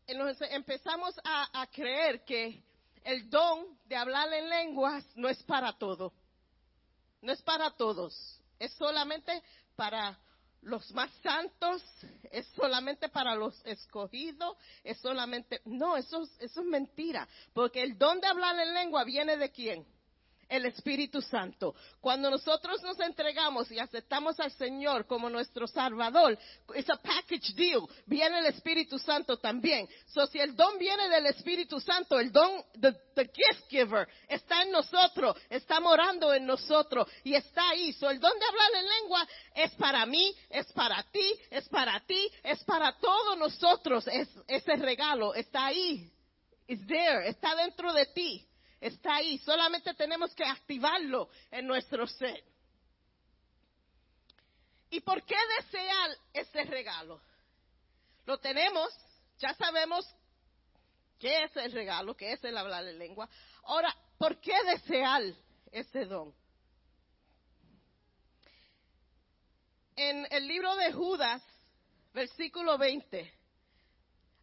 empezamos 0.06 1.14
a, 1.24 1.66
creer 1.72 2.24
que 2.24 2.62
el 3.04 3.28
don 3.28 3.78
de 3.84 3.96
hablar 3.96 4.32
en 4.32 4.48
lenguas 4.48 5.04
no 5.16 5.28
es 5.28 5.42
para 5.42 5.72
todo. 5.72 6.12
No 7.20 7.32
es 7.32 7.42
para 7.42 7.70
todos. 7.70 8.40
Es 8.58 8.72
solamente 8.74 9.42
para 9.76 10.18
los 10.62 10.90
más 10.92 11.10
santos, 11.22 11.82
es 12.30 12.46
solamente 12.56 13.08
para 13.08 13.34
los 13.34 13.54
escogidos, 13.64 14.56
es 14.82 14.98
solamente... 14.98 15.60
No, 15.64 15.96
eso, 15.96 16.22
eso 16.40 16.60
es 16.60 16.66
mentira. 16.66 17.28
Porque 17.52 17.82
el 17.82 17.96
don 17.98 18.20
de 18.20 18.26
hablar 18.26 18.58
en 18.58 18.74
lengua 18.74 19.04
viene 19.04 19.36
de 19.36 19.50
quién? 19.50 19.86
El 20.48 20.66
Espíritu 20.66 21.20
Santo. 21.20 21.74
Cuando 22.00 22.30
nosotros 22.30 22.82
nos 22.82 22.98
entregamos 23.00 23.70
y 23.70 23.78
aceptamos 23.78 24.38
al 24.40 24.50
Señor 24.52 25.06
como 25.06 25.28
nuestro 25.28 25.66
Salvador, 25.66 26.38
es 26.74 26.88
a 26.90 26.96
package 26.96 27.54
deal. 27.54 27.82
Viene 28.06 28.38
el 28.38 28.46
Espíritu 28.46 28.98
Santo 28.98 29.36
también. 29.36 29.88
So, 30.06 30.26
si 30.26 30.38
el 30.38 30.56
don 30.56 30.78
viene 30.78 31.08
del 31.08 31.26
Espíritu 31.26 31.80
Santo, 31.80 32.18
el 32.18 32.32
don, 32.32 32.62
the, 32.80 32.94
gift 33.16 33.68
giver, 33.68 34.08
está 34.28 34.62
en 34.62 34.70
nosotros, 34.70 35.36
está 35.50 35.80
morando 35.80 36.32
en 36.32 36.46
nosotros 36.46 37.08
y 37.24 37.34
está 37.34 37.68
ahí. 37.70 37.92
So, 37.92 38.08
el 38.08 38.20
don 38.20 38.38
de 38.38 38.46
hablar 38.46 38.70
en 38.74 38.88
lengua 38.88 39.28
es 39.54 39.74
para 39.74 40.06
mí, 40.06 40.34
es 40.48 40.72
para 40.72 41.02
ti, 41.04 41.38
es 41.50 41.68
para 41.68 42.00
ti, 42.00 42.30
es 42.42 42.62
para 42.64 42.96
todos 42.98 43.36
nosotros. 43.38 44.06
Es, 44.08 44.28
ese 44.46 44.76
regalo 44.76 45.34
está 45.34 45.66
ahí. 45.66 46.10
It's 46.66 46.86
there, 46.86 47.26
está 47.28 47.54
dentro 47.54 47.92
de 47.92 48.06
ti. 48.06 48.47
Está 48.80 49.16
ahí, 49.16 49.38
solamente 49.38 49.94
tenemos 49.94 50.34
que 50.34 50.44
activarlo 50.44 51.28
en 51.50 51.66
nuestro 51.66 52.06
ser. 52.06 52.44
¿Y 54.90 55.00
por 55.00 55.22
qué 55.24 55.36
desear 55.58 56.10
ese 56.32 56.64
regalo? 56.64 57.20
Lo 58.24 58.38
tenemos, 58.38 58.88
ya 59.38 59.52
sabemos 59.54 60.06
qué 61.18 61.44
es 61.44 61.56
el 61.56 61.72
regalo, 61.72 62.16
qué 62.16 62.32
es 62.32 62.44
el 62.44 62.56
hablar 62.56 62.86
en 62.86 62.98
lengua. 62.98 63.28
Ahora, 63.64 63.94
¿por 64.16 64.40
qué 64.40 64.54
desear 64.64 65.22
ese 65.72 66.04
don? 66.06 66.34
En 69.96 70.26
el 70.30 70.46
libro 70.46 70.76
de 70.76 70.92
Judas, 70.92 71.42
versículo 72.14 72.78
20, 72.78 73.32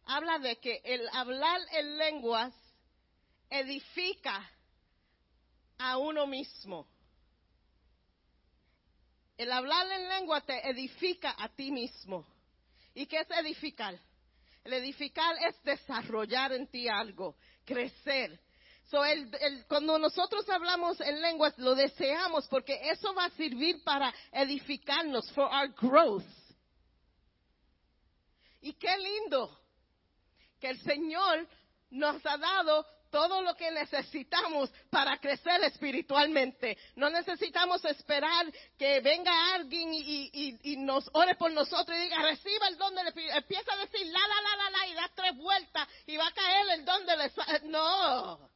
habla 0.04 0.38
de 0.38 0.56
que 0.56 0.80
el 0.84 1.08
hablar 1.12 1.60
en 1.72 1.96
lenguas 1.96 2.54
edifica 3.50 4.50
a 5.78 5.98
uno 5.98 6.26
mismo. 6.26 6.86
El 9.36 9.52
hablar 9.52 9.90
en 9.92 10.08
lengua 10.08 10.40
te 10.40 10.68
edifica 10.68 11.34
a 11.38 11.48
ti 11.48 11.70
mismo. 11.70 12.26
¿Y 12.94 13.06
qué 13.06 13.20
es 13.20 13.30
edificar? 13.30 13.98
El 14.64 14.72
edificar 14.72 15.36
es 15.46 15.62
desarrollar 15.62 16.52
en 16.52 16.66
ti 16.68 16.88
algo, 16.88 17.36
crecer. 17.64 18.40
So 18.90 19.04
el, 19.04 19.30
cuando 19.68 19.98
nosotros 19.98 20.48
hablamos 20.48 21.00
en 21.00 21.20
lenguas, 21.20 21.56
lo 21.58 21.74
deseamos 21.74 22.46
porque 22.48 22.90
eso 22.90 23.12
va 23.14 23.26
a 23.26 23.30
servir 23.30 23.82
para 23.84 24.12
edificarnos, 24.32 25.30
for 25.32 25.44
our 25.44 25.68
growth. 25.80 26.24
Y 28.60 28.72
qué 28.74 28.96
lindo 28.96 29.60
que 30.58 30.70
el 30.70 30.80
Señor 30.80 31.46
nos 31.90 32.24
ha 32.24 32.36
dado 32.38 32.86
todo 33.10 33.42
lo 33.42 33.54
que 33.54 33.70
necesitamos 33.70 34.70
para 34.90 35.18
crecer 35.18 35.62
espiritualmente. 35.64 36.76
No 36.96 37.10
necesitamos 37.10 37.84
esperar 37.84 38.46
que 38.78 39.00
venga 39.00 39.54
alguien 39.54 39.90
y, 39.92 40.76
nos 40.78 41.08
ore 41.12 41.34
por 41.34 41.52
nosotros 41.52 41.96
y 41.96 42.02
diga, 42.02 42.22
reciba 42.22 42.68
el 42.68 42.78
don 42.78 42.94
del 42.94 43.08
Espíritu. 43.08 43.34
Empieza 43.36 43.72
a 43.72 43.76
decir, 43.76 44.06
la, 44.06 44.20
la, 44.20 44.40
la, 44.42 44.56
la, 44.56 44.70
la, 44.70 44.86
y 44.86 44.94
da 44.94 45.10
tres 45.14 45.36
vueltas 45.36 45.88
y 46.06 46.16
va 46.16 46.26
a 46.26 46.32
caer 46.32 46.66
el 46.78 46.84
don 46.84 47.06
del 47.06 47.20
Espíritu. 47.22 47.68
No. 47.68 48.50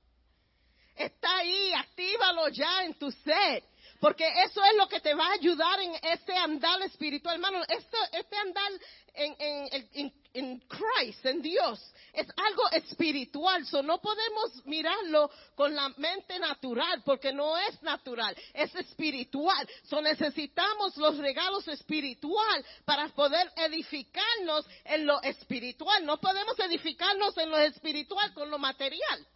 Está 0.96 1.38
ahí, 1.38 1.72
actívalo 1.72 2.48
ya 2.48 2.84
en 2.84 2.94
tu 2.94 3.10
ser. 3.10 3.64
Porque 4.00 4.26
eso 4.44 4.64
es 4.64 4.76
lo 4.76 4.88
que 4.88 5.00
te 5.00 5.14
va 5.14 5.26
a 5.26 5.32
ayudar 5.32 5.78
en 5.80 5.94
este 6.02 6.34
andar 6.34 6.80
espiritual, 6.82 7.34
hermano. 7.34 7.62
Este, 7.68 7.96
este 8.12 8.36
andar 8.36 8.72
en, 9.14 9.36
en, 9.38 9.88
en, 9.92 10.19
Christ, 10.32 11.26
en 11.26 11.42
Dios, 11.42 11.80
es 12.12 12.26
algo 12.36 12.70
espiritual. 12.70 13.66
So 13.66 13.82
no 13.82 14.00
podemos 14.00 14.64
mirarlo 14.66 15.30
con 15.54 15.74
la 15.74 15.88
mente 15.96 16.38
natural, 16.38 17.02
porque 17.04 17.32
no 17.32 17.58
es 17.58 17.82
natural, 17.82 18.36
es 18.54 18.74
espiritual. 18.74 19.68
So 19.84 20.00
necesitamos 20.00 20.96
los 20.96 21.18
regalos 21.18 21.66
espiritual 21.68 22.64
para 22.84 23.08
poder 23.08 23.50
edificarnos 23.56 24.66
en 24.84 25.06
lo 25.06 25.20
espiritual. 25.22 26.04
No 26.04 26.20
podemos 26.20 26.58
edificarnos 26.60 27.36
en 27.38 27.50
lo 27.50 27.58
espiritual 27.58 28.32
con 28.34 28.50
lo 28.50 28.58
material. 28.58 29.26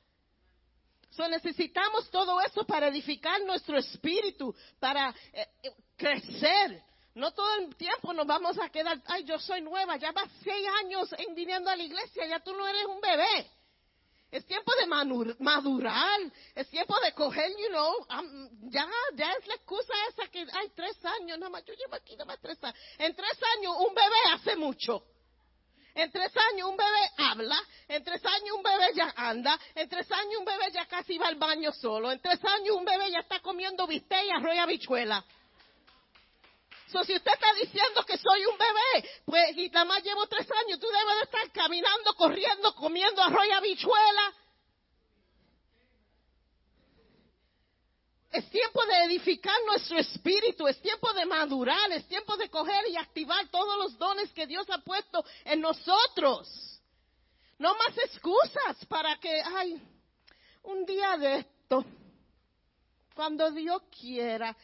So 1.11 1.29
necesitamos 1.29 2.11
todo 2.11 2.41
eso 2.41 2.65
para 2.65 2.89
edificar 2.89 3.41
nuestro 3.43 3.79
espíritu, 3.79 4.55
para 4.81 5.15
eh, 5.33 5.47
eh, 5.63 5.71
crecer. 5.97 6.83
No 7.15 7.33
todo 7.33 7.55
el 7.57 7.77
tiempo 7.77 8.13
nos 8.13 8.27
vamos 8.27 8.59
a 8.59 8.69
quedar, 8.71 9.01
ay, 9.07 9.23
yo 9.25 9.39
soy 9.39 9.61
nueva, 9.61 9.97
ya 9.97 10.11
vas 10.11 10.29
seis 10.43 10.67
años 10.81 11.09
en 11.17 11.35
viniendo 11.35 11.71
a 11.71 11.77
la 11.77 11.83
iglesia, 11.83 12.27
ya 12.27 12.41
tú 12.41 12.53
no 12.57 12.67
eres 12.67 12.87
un 12.87 13.01
bebé. 13.01 13.51
Es 14.33 14.45
tiempo 14.47 14.73
de 14.75 14.87
madurar, 15.39 16.21
es 16.57 16.69
tiempo 16.69 16.99
de 16.99 17.13
coger, 17.13 17.53
you 17.53 17.69
know, 17.69 18.05
ya, 18.63 18.85
ya 19.15 19.31
es 19.31 19.47
la 19.47 19.55
excusa 19.55 19.93
esa 20.09 20.27
que 20.27 20.41
hay 20.41 20.71
tres 20.75 20.97
años, 21.05 21.39
nada 21.39 21.51
más, 21.51 21.65
yo 21.65 21.73
llevo 21.75 21.95
aquí 21.95 22.15
nada 22.15 22.25
más 22.25 22.41
tres 22.41 22.59
años. 22.65 22.77
En 22.99 23.15
tres 23.15 23.39
años 23.57 23.77
un 23.79 23.95
bebé 23.95 24.17
hace 24.33 24.57
mucho. 24.57 25.05
En 25.95 26.11
tres 26.11 26.33
años 26.51 26.69
un 26.69 26.77
bebé 26.77 27.11
habla, 27.17 27.63
en 27.87 28.03
tres 28.03 28.27
años 28.27 28.57
un 28.57 28.63
bebé 28.65 28.93
ya 28.97 29.15
anda, 29.15 29.57
en 29.77 29.89
tres 29.89 30.11
años 30.11 30.41
un 30.41 30.45
bebé 30.45 30.73
ya 30.73 30.85
casi 30.87 31.17
va 31.17 31.29
al 31.29 31.37
baño 31.37 31.71
solo, 31.71 32.11
en 32.11 32.21
tres 32.21 32.45
años 32.45 32.75
un 32.75 32.85
bebé 32.85 33.13
ya 33.13 33.21
está 33.21 33.39
comiendo 33.39 33.87
bistec 33.87 34.25
y 34.25 34.31
arroz 34.31 34.57
y 34.57 34.59
habichuela. 34.59 35.25
Si 37.03 37.15
usted 37.15 37.33
está 37.33 37.53
diciendo 37.55 38.05
que 38.07 38.17
soy 38.19 38.47
un 38.47 38.57
bebé, 38.57 39.11
pues 39.25 39.57
y 39.57 39.69
nada 39.71 39.99
llevo 39.99 40.27
tres 40.27 40.47
años, 40.51 40.79
tú 40.79 40.87
debes 40.87 41.17
de 41.17 41.23
estar 41.25 41.53
caminando, 41.53 42.15
corriendo, 42.15 42.75
comiendo 42.75 43.23
arroz 43.23 43.47
y 43.47 43.51
habichuela. 43.51 44.35
Es 48.31 48.51
tiempo 48.51 48.85
de 48.85 49.05
edificar 49.05 49.57
nuestro 49.67 49.99
espíritu, 49.99 50.67
es 50.67 50.81
tiempo 50.83 51.13
de 51.13 51.25
madurar, 51.25 51.91
es 51.93 52.07
tiempo 52.09 52.37
de 52.37 52.51
coger 52.51 52.87
y 52.89 52.97
activar 52.97 53.49
todos 53.49 53.79
los 53.79 53.97
dones 53.97 54.33
que 54.33 54.47
Dios 54.47 54.69
ha 54.71 54.79
puesto 54.79 55.25
en 55.45 55.61
nosotros. 55.61 56.81
No 57.59 57.75
más 57.77 57.97
excusas 57.97 58.85
para 58.89 59.17
que, 59.19 59.41
ay, 59.41 59.81
un 60.65 60.85
día 60.85 61.17
de 61.17 61.39
esto, 61.39 61.85
cuando 63.15 63.51
Dios 63.53 63.83
quiera. 64.01 64.57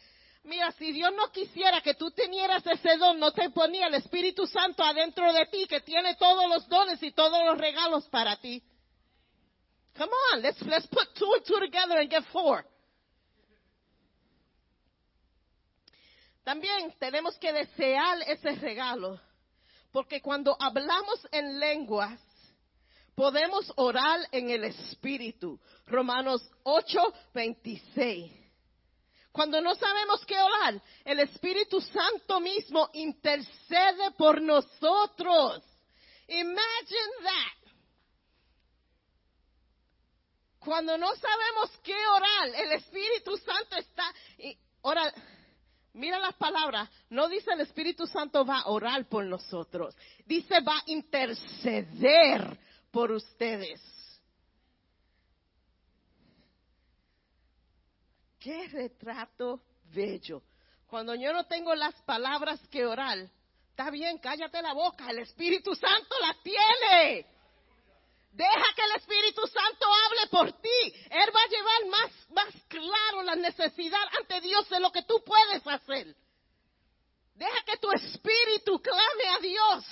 Mira, 0.42 0.72
si 0.72 0.90
Dios 0.92 1.12
no 1.14 1.30
quisiera 1.30 1.80
que 1.82 1.94
tú 1.94 2.10
tenieras 2.10 2.66
ese 2.66 2.96
don, 2.96 3.18
no 3.18 3.30
te 3.32 3.50
ponía 3.50 3.88
el 3.88 3.94
Espíritu 3.94 4.46
Santo 4.46 4.82
adentro 4.82 5.32
de 5.32 5.46
ti, 5.46 5.66
que 5.66 5.80
tiene 5.80 6.16
todos 6.16 6.48
los 6.48 6.66
dones 6.68 7.02
y 7.02 7.12
todos 7.12 7.44
los 7.44 7.58
regalos 7.58 8.08
para 8.08 8.36
ti. 8.36 8.62
Come 9.96 10.12
on, 10.32 10.42
let's, 10.42 10.62
let's 10.62 10.86
put 10.86 11.14
two 11.14 11.30
and 11.34 11.44
two 11.44 11.60
together 11.60 11.98
and 11.98 12.10
get 12.10 12.24
four. 12.32 12.64
También 16.42 16.94
tenemos 16.98 17.36
que 17.38 17.52
desear 17.52 18.22
ese 18.22 18.52
regalo, 18.52 19.20
porque 19.92 20.22
cuando 20.22 20.56
hablamos 20.58 21.28
en 21.32 21.60
lenguas, 21.60 22.18
podemos 23.14 23.70
orar 23.76 24.20
en 24.32 24.48
el 24.48 24.64
Espíritu. 24.64 25.60
Romanos 25.86 26.50
8, 26.62 26.98
26. 27.34 28.39
Cuando 29.32 29.60
no 29.60 29.74
sabemos 29.74 30.24
qué 30.26 30.40
orar, 30.40 30.82
el 31.04 31.20
Espíritu 31.20 31.80
Santo 31.80 32.40
mismo 32.40 32.90
intercede 32.94 34.10
por 34.16 34.40
nosotros. 34.42 35.62
Imagine 36.26 37.12
that. 37.22 37.60
Cuando 40.58 40.98
no 40.98 41.14
sabemos 41.14 41.70
qué 41.82 41.94
orar, 41.94 42.48
el 42.54 42.72
Espíritu 42.72 43.36
Santo 43.38 43.76
está. 43.76 44.12
Y, 44.38 44.58
ora, 44.82 45.12
Mira 45.92 46.20
las 46.20 46.34
palabras, 46.34 46.88
no 47.08 47.28
dice 47.28 47.52
el 47.52 47.62
Espíritu 47.62 48.06
Santo 48.06 48.44
va 48.44 48.60
a 48.60 48.68
orar 48.68 49.08
por 49.08 49.24
nosotros, 49.24 49.96
dice 50.24 50.60
va 50.60 50.78
a 50.78 50.82
interceder 50.86 52.58
por 52.92 53.10
ustedes. 53.10 53.82
Qué 58.40 58.68
retrato 58.68 59.60
bello. 59.92 60.42
Cuando 60.86 61.14
yo 61.14 61.32
no 61.32 61.44
tengo 61.44 61.74
las 61.74 61.94
palabras 62.02 62.58
que 62.68 62.86
orar, 62.86 63.18
está 63.68 63.90
bien, 63.90 64.18
cállate 64.18 64.62
la 64.62 64.72
boca, 64.72 65.10
el 65.10 65.18
Espíritu 65.18 65.74
Santo 65.74 66.16
las 66.20 66.42
tiene. 66.42 67.26
Deja 68.32 68.74
que 68.74 68.82
el 68.82 68.92
Espíritu 68.96 69.46
Santo 69.46 69.86
hable 69.86 70.26
por 70.30 70.52
ti. 70.60 70.94
Él 71.10 71.30
va 71.34 71.42
a 71.42 71.48
llevar 71.48 71.86
más, 71.90 72.30
más 72.30 72.54
claro 72.68 73.22
la 73.22 73.36
necesidad 73.36 74.02
ante 74.18 74.40
Dios 74.40 74.68
de 74.70 74.80
lo 74.80 74.90
que 74.90 75.02
tú 75.02 75.22
puedes 75.24 75.66
hacer. 75.66 76.16
Deja 77.34 77.62
que 77.64 77.76
tu 77.78 77.90
espíritu 77.92 78.80
clame 78.80 79.28
a 79.36 79.38
Dios. 79.40 79.84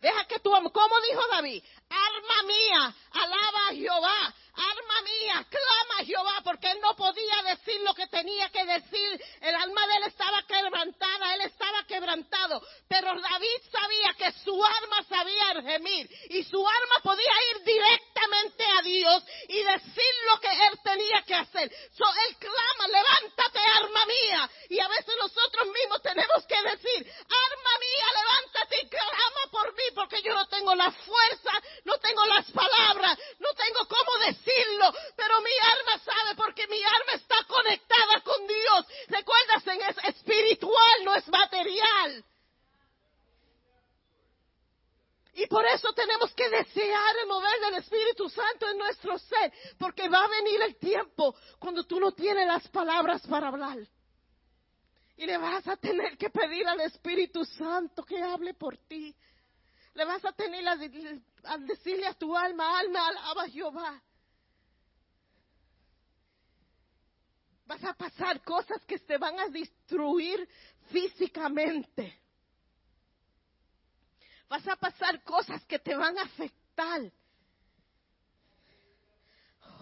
Deja 0.00 0.24
que 0.26 0.40
tu, 0.40 0.50
como 0.50 1.00
dijo 1.08 1.20
David, 1.30 1.62
alma 1.88 2.42
mía, 2.46 2.94
alaba 3.12 3.68
a 3.68 3.74
Jehová. 3.74 4.34
Alma 4.54 5.00
mía, 5.02 5.46
clama 5.48 6.00
a 6.00 6.04
Jehová, 6.04 6.40
porque 6.44 6.70
él 6.70 6.78
no 6.82 6.94
podía 6.94 7.42
decir 7.42 7.80
lo 7.80 7.94
que 7.94 8.06
tenía 8.08 8.50
que 8.50 8.64
decir. 8.66 9.24
El 9.40 9.54
alma 9.54 9.86
de 9.86 9.96
él 9.96 10.02
estaba 10.04 10.42
quebrantada, 10.42 11.34
él 11.34 11.40
estaba 11.40 11.84
quebrantado. 11.84 12.60
Pero 12.86 13.08
David 13.18 13.62
sabía 13.70 14.12
que 14.18 14.32
su 14.44 14.62
alma 14.62 15.02
sabía 15.08 15.62
gemir 15.62 16.10
y 16.28 16.44
su 16.44 16.58
alma 16.58 16.96
podía 17.02 17.32
ir 17.52 17.64
directamente 17.64 18.64
a 18.78 18.82
Dios 18.82 19.24
y 19.48 19.62
decir 19.62 20.14
lo 20.30 20.40
que 20.40 20.50
él 20.50 20.78
tenía 20.84 21.22
que 21.22 21.34
hacer. 21.34 21.72
Él 21.72 22.36
clama, 22.38 22.88
levántate, 22.88 23.58
alma 23.58 24.04
mía. 24.04 24.50
Y 24.68 24.80
a 24.80 24.88
veces 24.88 25.14
nosotros 25.18 25.66
mismos 25.68 26.02
tenemos 26.02 26.46
que 26.46 26.62
decir, 26.62 27.10
alma 27.24 27.70
mía, 27.80 28.06
levántate 28.20 28.82
y 28.82 28.88
clama 28.88 29.50
por 29.50 29.72
mí, 29.72 29.84
porque 29.94 30.20
yo 30.22 30.34
no 30.34 30.46
tengo 30.48 30.74
la 30.74 30.90
fuerza, 30.90 31.52
no 31.84 31.96
tengo 31.98 32.26
las 32.26 32.50
palabras, 32.50 33.18
no 33.38 33.48
tengo 33.54 33.88
cómo 33.88 34.18
decir 34.26 34.41
pero 35.16 35.40
mi 35.40 35.50
alma 35.50 35.98
sabe 36.04 36.34
porque 36.36 36.66
mi 36.66 36.82
alma 36.82 37.12
está 37.14 37.36
conectada 37.46 38.20
con 38.22 38.46
Dios. 38.46 38.86
Recuérdase, 39.08 39.78
es 39.88 40.16
espiritual, 40.16 41.04
no 41.04 41.14
es 41.14 41.28
material. 41.28 42.24
Y 45.34 45.46
por 45.46 45.64
eso 45.66 45.92
tenemos 45.94 46.32
que 46.34 46.48
desear 46.50 47.16
el 47.22 47.26
mover 47.26 47.60
del 47.60 47.74
Espíritu 47.76 48.28
Santo 48.28 48.68
en 48.68 48.76
nuestro 48.76 49.18
ser, 49.18 49.52
porque 49.78 50.08
va 50.08 50.24
a 50.24 50.28
venir 50.28 50.60
el 50.60 50.76
tiempo 50.76 51.34
cuando 51.58 51.84
tú 51.84 51.98
no 51.98 52.12
tienes 52.12 52.46
las 52.46 52.68
palabras 52.68 53.26
para 53.26 53.48
hablar. 53.48 53.78
Y 55.16 55.24
le 55.24 55.38
vas 55.38 55.66
a 55.68 55.76
tener 55.76 56.18
que 56.18 56.28
pedir 56.28 56.66
al 56.66 56.80
Espíritu 56.80 57.44
Santo 57.44 58.02
que 58.02 58.20
hable 58.20 58.52
por 58.54 58.76
ti. 58.76 59.14
Le 59.94 60.04
vas 60.04 60.24
a 60.24 60.32
tener 60.32 60.66
a, 60.68 60.76
decirle 61.58 62.06
a 62.06 62.14
tu 62.14 62.36
alma, 62.36 62.78
alma, 62.78 63.06
alaba 63.06 63.44
a 63.44 63.48
Jehová. 63.48 64.02
Vas 67.72 67.84
a 67.84 67.94
pasar 67.94 68.42
cosas 68.42 68.84
que 68.84 68.98
te 68.98 69.16
van 69.16 69.40
a 69.40 69.48
destruir 69.48 70.46
físicamente. 70.90 72.20
Vas 74.46 74.68
a 74.68 74.76
pasar 74.76 75.22
cosas 75.22 75.64
que 75.64 75.78
te 75.78 75.94
van 75.96 76.18
a 76.18 76.22
afectar. 76.22 77.00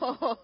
Oh, 0.03 0.39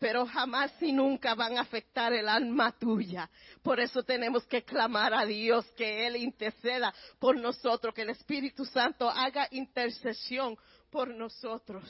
pero 0.00 0.26
jamás 0.26 0.72
y 0.82 0.90
nunca 0.90 1.36
van 1.36 1.56
a 1.56 1.60
afectar 1.60 2.12
el 2.12 2.28
alma 2.28 2.72
tuya. 2.72 3.30
Por 3.62 3.78
eso 3.78 4.02
tenemos 4.02 4.44
que 4.46 4.64
clamar 4.64 5.14
a 5.14 5.24
Dios 5.24 5.64
que 5.76 6.08
Él 6.08 6.16
interceda 6.16 6.92
por 7.20 7.36
nosotros, 7.36 7.94
que 7.94 8.02
el 8.02 8.10
Espíritu 8.10 8.64
Santo 8.64 9.08
haga 9.08 9.46
intercesión 9.52 10.58
por 10.90 11.06
nosotros. 11.14 11.84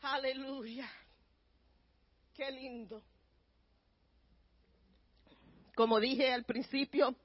Aleluya. 0.00 0.88
Qué 2.34 2.50
lindo. 2.50 3.02
Como 5.74 6.00
dije 6.00 6.32
al 6.32 6.44
principio, 6.44 7.16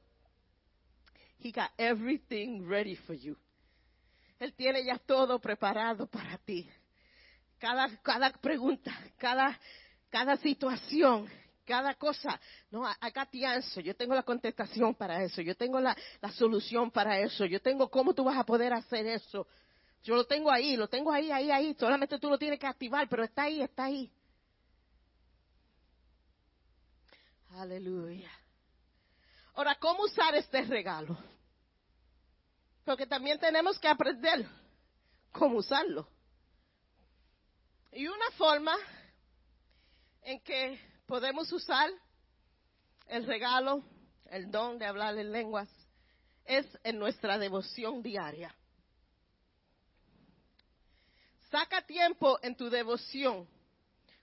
He 1.40 1.52
got 1.52 1.72
everything 1.78 2.68
ready 2.68 2.96
for 2.96 3.16
you. 3.16 3.36
Él 4.40 4.54
tiene 4.54 4.84
ya 4.84 4.98
todo 4.98 5.40
preparado 5.40 6.08
para 6.08 6.38
ti. 6.40 6.70
Cada, 7.60 7.90
cada 8.02 8.32
pregunta, 8.32 8.92
cada, 9.18 9.60
cada 10.10 10.38
situación, 10.38 11.28
cada 11.66 11.96
cosa. 11.96 12.40
No, 12.70 12.86
acá 12.86 13.26
te 13.26 13.46
answer. 13.46 13.84
Yo 13.84 13.96
tengo 13.96 14.14
la 14.14 14.24
contestación 14.24 14.94
para 14.96 15.24
eso. 15.24 15.42
Yo 15.42 15.56
tengo 15.56 15.80
la, 15.80 15.96
la 16.22 16.32
solución 16.32 16.92
para 16.92 17.20
eso. 17.20 17.46
Yo 17.46 17.62
tengo 17.62 17.90
cómo 17.90 18.14
tú 18.14 18.24
vas 18.24 18.38
a 18.38 18.44
poder 18.44 18.74
hacer 18.74 19.08
eso. 19.08 19.48
Yo 20.04 20.16
lo 20.16 20.26
tengo 20.26 20.52
ahí, 20.52 20.76
lo 20.76 20.88
tengo 20.88 21.12
ahí, 21.12 21.32
ahí, 21.32 21.50
ahí. 21.50 21.76
Solamente 21.80 22.20
tú 22.20 22.30
lo 22.30 22.38
tienes 22.38 22.60
que 22.60 22.68
activar, 22.68 23.08
pero 23.10 23.24
está 23.24 23.44
ahí, 23.44 23.62
está 23.62 23.86
ahí. 23.86 24.12
Aleluya. 27.58 28.30
Ahora, 29.56 29.74
¿cómo 29.80 30.04
usar 30.04 30.36
este 30.36 30.62
regalo? 30.62 31.18
Porque 32.86 33.08
también 33.08 33.40
tenemos 33.40 33.80
que 33.80 33.88
aprender 33.88 34.48
cómo 35.32 35.58
usarlo. 35.58 36.08
Y 37.92 38.08
una 38.08 38.30
forma 38.38 38.76
en 40.22 40.40
que 40.42 40.80
podemos 41.08 41.52
usar 41.52 41.90
el 43.08 43.26
regalo, 43.26 43.84
el 44.26 44.52
don 44.52 44.78
de 44.78 44.86
hablar 44.86 45.18
en 45.18 45.32
lenguas, 45.32 45.70
es 46.46 46.68
en 46.84 47.00
nuestra 47.00 47.40
devoción 47.40 48.04
diaria. 48.04 48.54
Saca 51.50 51.82
tiempo 51.82 52.38
en 52.44 52.56
tu 52.56 52.70
devoción, 52.70 53.50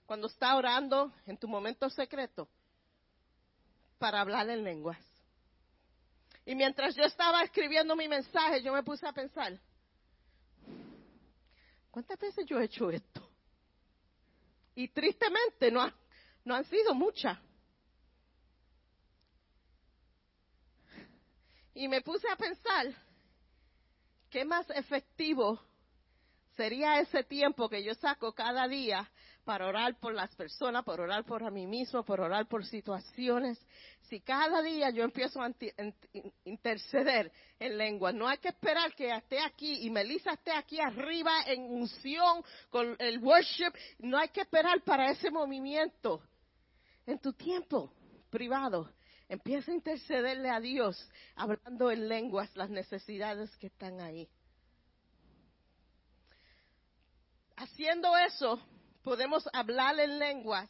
cuando 0.05 0.27
está 0.27 0.55
orando, 0.55 1.11
en 1.25 1.37
tu 1.37 1.49
momento 1.49 1.89
secreto, 1.89 2.47
para 3.97 4.21
hablar 4.21 4.49
en 4.49 4.63
lenguas. 4.63 4.97
Y 6.45 6.53
mientras 6.53 6.95
yo 6.95 7.03
estaba 7.03 7.43
escribiendo 7.43 7.95
mi 7.95 8.07
mensaje, 8.07 8.61
yo 8.61 8.71
me 8.71 8.83
puse 8.83 9.07
a 9.07 9.13
pensar, 9.13 9.59
¿cuántas 11.89 12.19
veces 12.19 12.45
yo 12.45 12.59
he 12.59 12.65
hecho 12.65 12.91
esto? 12.91 13.27
Y 14.75 14.89
tristemente 14.89 15.71
no, 15.71 15.91
no 16.43 16.55
han 16.55 16.65
sido 16.65 16.93
muchas. 16.93 17.37
Y 21.73 21.87
me 21.87 22.01
puse 22.01 22.29
a 22.29 22.35
pensar, 22.35 22.87
¿qué 24.29 24.45
más 24.45 24.69
efectivo 24.69 25.59
sería 26.55 26.99
ese 26.99 27.23
tiempo 27.23 27.67
que 27.67 27.83
yo 27.83 27.93
saco 27.95 28.33
cada 28.33 28.67
día 28.67 29.09
para 29.45 29.67
orar 29.67 29.97
por 29.99 30.13
las 30.13 30.35
personas, 30.35 30.83
por 30.83 30.99
orar 30.99 31.23
por 31.23 31.49
mí 31.51 31.67
mismo, 31.67 32.03
por 32.03 32.19
orar 32.19 32.47
por 32.47 32.65
situaciones. 32.65 33.63
Si 34.09 34.19
cada 34.19 34.61
día 34.61 34.89
yo 34.89 35.03
empiezo 35.03 35.41
a 35.41 35.51
interceder 36.43 37.31
en 37.59 37.77
lengua, 37.77 38.11
no 38.11 38.27
hay 38.27 38.39
que 38.39 38.49
esperar 38.49 38.93
que 38.95 39.09
esté 39.09 39.39
aquí 39.39 39.85
y 39.85 39.89
Melissa 39.91 40.33
esté 40.33 40.51
aquí 40.51 40.79
arriba 40.79 41.31
en 41.45 41.61
unción 41.61 42.43
con 42.69 42.95
el 42.99 43.19
worship, 43.19 43.71
no 43.99 44.17
hay 44.17 44.29
que 44.29 44.41
esperar 44.41 44.81
para 44.81 45.11
ese 45.11 45.29
movimiento. 45.29 46.21
En 47.05 47.19
tu 47.19 47.31
tiempo 47.33 47.93
privado, 48.31 48.91
empieza 49.29 49.71
a 49.71 49.75
intercederle 49.75 50.49
a 50.49 50.59
Dios, 50.59 50.97
hablando 51.35 51.91
en 51.91 52.07
lenguas 52.07 52.49
las 52.55 52.69
necesidades 52.71 53.55
que 53.57 53.67
están 53.67 54.01
ahí. 54.01 54.27
Haciendo 57.57 58.17
eso, 58.17 58.59
podemos 59.05 59.47
hablar 59.53 59.99
en 59.99 60.17
lenguas 60.17 60.67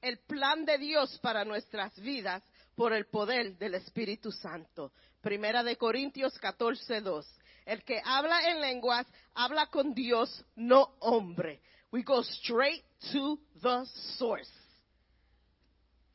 el 0.00 0.20
plan 0.20 0.64
de 0.64 0.78
Dios 0.78 1.18
para 1.18 1.44
nuestras 1.44 1.98
vidas 2.00 2.42
por 2.76 2.92
el 2.92 3.06
poder 3.06 3.58
del 3.58 3.74
Espíritu 3.74 4.30
Santo. 4.30 4.92
Primera 5.20 5.64
de 5.64 5.76
Corintios 5.76 6.38
14, 6.38 7.00
2. 7.00 7.26
El 7.66 7.82
que 7.82 8.00
habla 8.04 8.48
en 8.48 8.60
lenguas 8.60 9.04
habla 9.34 9.66
con 9.66 9.92
Dios, 9.92 10.44
no 10.54 10.94
hombre. 11.00 11.60
We 11.90 12.02
go 12.02 12.22
straight 12.22 12.84
to 13.12 13.38
the 13.60 13.84
source. 14.16 14.50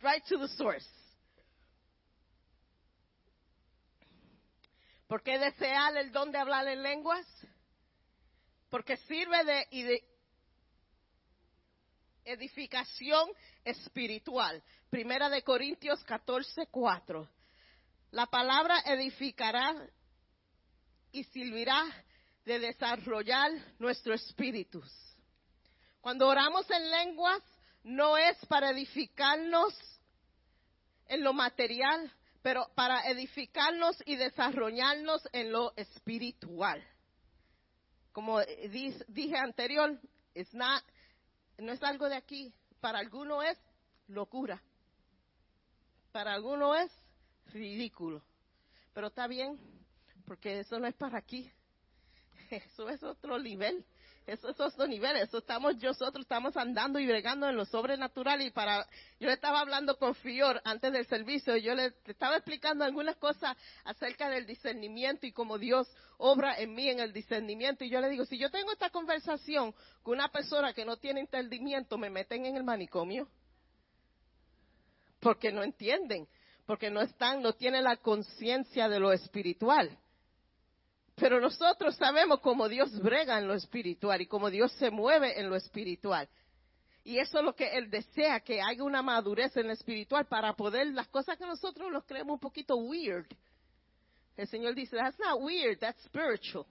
Right 0.01 0.23
to 0.29 0.39
the 0.39 0.47
source. 0.55 0.87
¿Por 5.07 5.21
qué 5.21 5.37
desear 5.37 5.97
el 5.97 6.13
don 6.13 6.31
de 6.31 6.37
hablar 6.37 6.65
en 6.69 6.81
lenguas? 6.81 7.27
Porque 8.69 8.95
sirve 8.97 9.43
de, 9.43 10.14
edificación 12.25 13.29
espiritual. 13.63 14.61
Primera 14.89 15.29
de 15.29 15.43
Corintios 15.43 16.03
14, 16.03 16.67
4. 16.67 17.29
La 18.11 18.25
palabra 18.25 18.81
edificará 18.85 19.75
y 21.11 21.23
servirá 21.25 21.83
de 22.45 22.59
desarrollar 22.59 23.51
nuestros 23.79 24.21
espíritus. 24.25 24.91
Cuando 26.01 26.27
oramos 26.27 26.69
en 26.69 26.91
lenguas, 26.91 27.41
no 27.83 28.17
es 28.17 28.37
para 28.47 28.71
edificarnos 28.71 29.73
en 31.07 31.23
lo 31.23 31.33
material, 31.33 32.11
pero 32.41 32.69
para 32.75 33.07
edificarnos 33.09 33.97
y 34.05 34.15
desarrollarnos 34.15 35.27
en 35.31 35.51
lo 35.51 35.73
espiritual. 35.75 36.83
Como 38.11 38.39
dije 38.39 39.37
anterior, 39.37 39.99
it's 40.33 40.53
not 40.53 40.83
no 41.57 41.71
es 41.71 41.81
algo 41.83 42.09
de 42.09 42.15
aquí. 42.15 42.53
Para 42.79 42.99
alguno 42.99 43.41
es 43.41 43.57
locura. 44.07 44.61
Para 46.11 46.33
alguno 46.33 46.75
es 46.75 46.91
ridículo. 47.47 48.21
Pero 48.93 49.07
está 49.07 49.27
bien, 49.27 49.59
porque 50.25 50.59
eso 50.59 50.79
no 50.79 50.87
es 50.87 50.95
para 50.95 51.17
aquí. 51.17 51.51
Eso 52.49 52.87
es 52.89 53.01
otro 53.01 53.39
nivel. 53.39 53.83
Eso 54.25 54.49
es 54.49 54.59
otro 54.59 54.87
nivel. 54.87 55.17
Eso 55.17 55.37
estamos 55.37 55.75
nosotros 55.77 56.23
estamos 56.23 56.57
andando 56.57 56.97
y 56.99 57.05
bregando 57.05 57.47
en 57.47 57.55
lo 57.55 57.65
sobrenatural 57.65 58.41
y 58.41 58.49
para 58.49 58.87
yo 59.19 59.29
estaba 59.29 59.59
hablando 59.59 59.97
con 59.97 60.15
Fior 60.15 60.61
antes 60.63 60.91
del 60.91 61.05
servicio, 61.05 61.55
yo 61.57 61.75
le, 61.75 61.93
estaba 62.05 62.37
explicando 62.37 62.83
algunas 62.83 63.17
cosas 63.17 63.55
acerca 63.83 64.29
del 64.29 64.47
discernimiento 64.47 65.27
y 65.27 65.31
cómo 65.31 65.59
Dios 65.59 65.87
obra 66.17 66.57
en 66.57 66.73
mí 66.73 66.89
en 66.89 66.99
el 66.99 67.13
discernimiento 67.13 67.83
y 67.83 67.89
yo 67.89 67.99
le 68.01 68.09
digo, 68.09 68.25
si 68.25 68.39
yo 68.39 68.49
tengo 68.49 68.71
esta 68.71 68.89
conversación 68.89 69.75
con 70.01 70.15
una 70.15 70.29
persona 70.29 70.73
que 70.73 70.85
no 70.85 70.97
tiene 70.97 71.19
entendimiento, 71.21 71.97
me 71.97 72.09
meten 72.09 72.45
en 72.45 72.55
el 72.55 72.63
manicomio. 72.63 73.29
Porque 75.19 75.51
no 75.51 75.63
entienden, 75.63 76.27
porque 76.65 76.89
no 76.89 77.01
están, 77.01 77.41
no 77.41 77.53
tienen 77.53 77.83
la 77.83 77.97
conciencia 77.97 78.89
de 78.89 78.99
lo 78.99 79.11
espiritual. 79.11 79.97
Pero 81.15 81.39
nosotros 81.39 81.95
sabemos 81.95 82.41
cómo 82.41 82.67
Dios 82.67 82.99
brega 82.99 83.39
en 83.39 83.47
lo 83.47 83.53
espiritual 83.53 84.21
y 84.21 84.27
cómo 84.27 84.49
Dios 84.49 84.71
se 84.73 84.91
mueve 84.91 85.39
en 85.39 85.49
lo 85.49 85.55
espiritual. 85.55 86.27
Y 87.03 87.19
eso 87.19 87.39
es 87.39 87.45
lo 87.45 87.55
que 87.55 87.69
Él 87.77 87.89
desea, 87.89 88.39
que 88.41 88.61
haya 88.61 88.83
una 88.83 89.01
madurez 89.01 89.55
en 89.55 89.67
lo 89.67 89.73
espiritual 89.73 90.25
para 90.25 90.53
poder, 90.53 90.87
las 90.87 91.07
cosas 91.07 91.37
que 91.37 91.45
nosotros 91.45 91.91
nos 91.91 92.03
creemos 92.03 92.33
un 92.33 92.39
poquito 92.39 92.75
weird. 92.75 93.27
El 94.35 94.47
Señor 94.47 94.75
dice, 94.75 94.97
that's 94.97 95.17
not 95.19 95.39
weird, 95.39 95.79
that's 95.79 96.03
spiritual. 96.03 96.65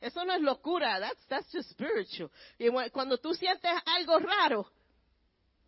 Eso 0.00 0.24
no 0.24 0.34
es 0.34 0.40
locura, 0.40 0.98
that's, 0.98 1.24
that's 1.28 1.52
just 1.52 1.70
spiritual. 1.70 2.30
Y 2.58 2.68
cuando 2.90 3.18
tú 3.18 3.34
sientes 3.34 3.70
algo 3.84 4.18
raro, 4.18 4.66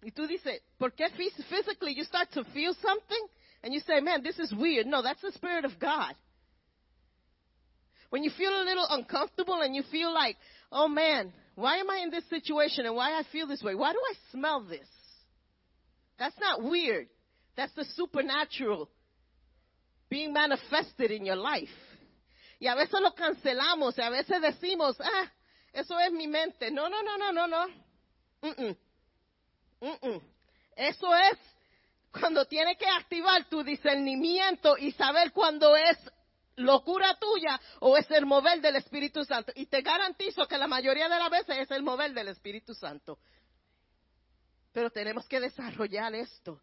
y 0.02 0.10
tú 0.10 0.26
dices, 0.26 0.60
¿por 0.76 0.92
qué 0.92 1.08
physically 1.10 1.94
you 1.94 2.04
start 2.04 2.30
to 2.30 2.44
feel 2.46 2.74
something? 2.74 3.28
And 3.62 3.72
you 3.72 3.80
say, 3.80 4.00
man, 4.00 4.22
this 4.22 4.38
is 4.38 4.52
weird. 4.52 4.86
No, 4.86 5.02
that's 5.02 5.22
the 5.22 5.32
Spirit 5.32 5.64
of 5.64 5.78
God. 5.78 6.14
When 8.14 8.22
you 8.22 8.30
feel 8.30 8.52
a 8.52 8.62
little 8.62 8.86
uncomfortable 8.90 9.60
and 9.62 9.74
you 9.74 9.82
feel 9.90 10.14
like, 10.14 10.36
oh 10.70 10.86
man, 10.86 11.32
why 11.56 11.78
am 11.78 11.90
I 11.90 11.98
in 12.04 12.10
this 12.12 12.22
situation 12.30 12.86
and 12.86 12.94
why 12.94 13.18
I 13.18 13.24
feel 13.32 13.48
this 13.48 13.60
way? 13.60 13.74
Why 13.74 13.92
do 13.92 13.98
I 13.98 14.14
smell 14.30 14.60
this? 14.62 14.86
That's 16.16 16.38
not 16.38 16.62
weird. 16.62 17.08
That's 17.56 17.72
the 17.74 17.84
supernatural 17.96 18.88
being 20.08 20.32
manifested 20.32 21.10
in 21.10 21.26
your 21.26 21.34
life. 21.34 21.74
Y 22.60 22.68
a 22.68 22.76
veces 22.76 23.00
lo 23.00 23.10
cancelamos 23.18 23.98
y 23.98 24.02
a 24.02 24.10
veces 24.10 24.40
decimos, 24.40 24.94
ah, 25.00 25.26
eso 25.72 25.98
es 25.98 26.12
mi 26.12 26.28
mente. 26.28 26.70
No, 26.70 26.86
no, 26.86 27.02
no, 27.02 27.16
no, 27.16 27.32
no, 27.32 27.46
no. 27.48 27.66
Mm 28.42 28.54
-mm. 28.54 28.76
Mm 29.80 30.20
eso 30.76 31.12
es 31.16 31.38
cuando 32.12 32.44
tienes 32.44 32.78
que 32.78 32.86
activar 32.86 33.48
tu 33.48 33.64
discernimiento 33.64 34.78
y 34.78 34.92
saber 34.92 35.32
cuándo 35.32 35.74
es 35.74 35.98
locura 36.56 37.16
tuya 37.18 37.60
o 37.80 37.96
es 37.96 38.10
el 38.10 38.26
mover 38.26 38.60
del 38.60 38.76
Espíritu 38.76 39.24
Santo. 39.24 39.52
Y 39.54 39.66
te 39.66 39.82
garantizo 39.82 40.46
que 40.46 40.58
la 40.58 40.66
mayoría 40.66 41.08
de 41.08 41.18
las 41.18 41.30
veces 41.30 41.58
es 41.58 41.70
el 41.70 41.82
mover 41.82 42.12
del 42.12 42.28
Espíritu 42.28 42.74
Santo. 42.74 43.18
Pero 44.72 44.90
tenemos 44.90 45.26
que 45.26 45.40
desarrollar 45.40 46.14
esto. 46.14 46.60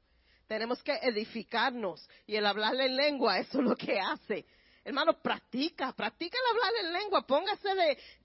Tenemos 0.47 0.83
que 0.83 0.93
edificarnos. 1.01 2.07
Y 2.27 2.35
el 2.35 2.45
hablarle 2.45 2.87
en 2.87 2.97
lengua, 2.97 3.39
eso 3.39 3.59
es 3.59 3.63
lo 3.63 3.75
que 3.75 3.99
hace. 3.99 4.45
Hermano, 4.83 5.21
practica, 5.21 5.93
practica 5.93 6.37
el 6.37 6.57
hablar 6.57 6.85
en 6.85 6.93
lengua. 6.93 7.25
Póngase 7.25 7.69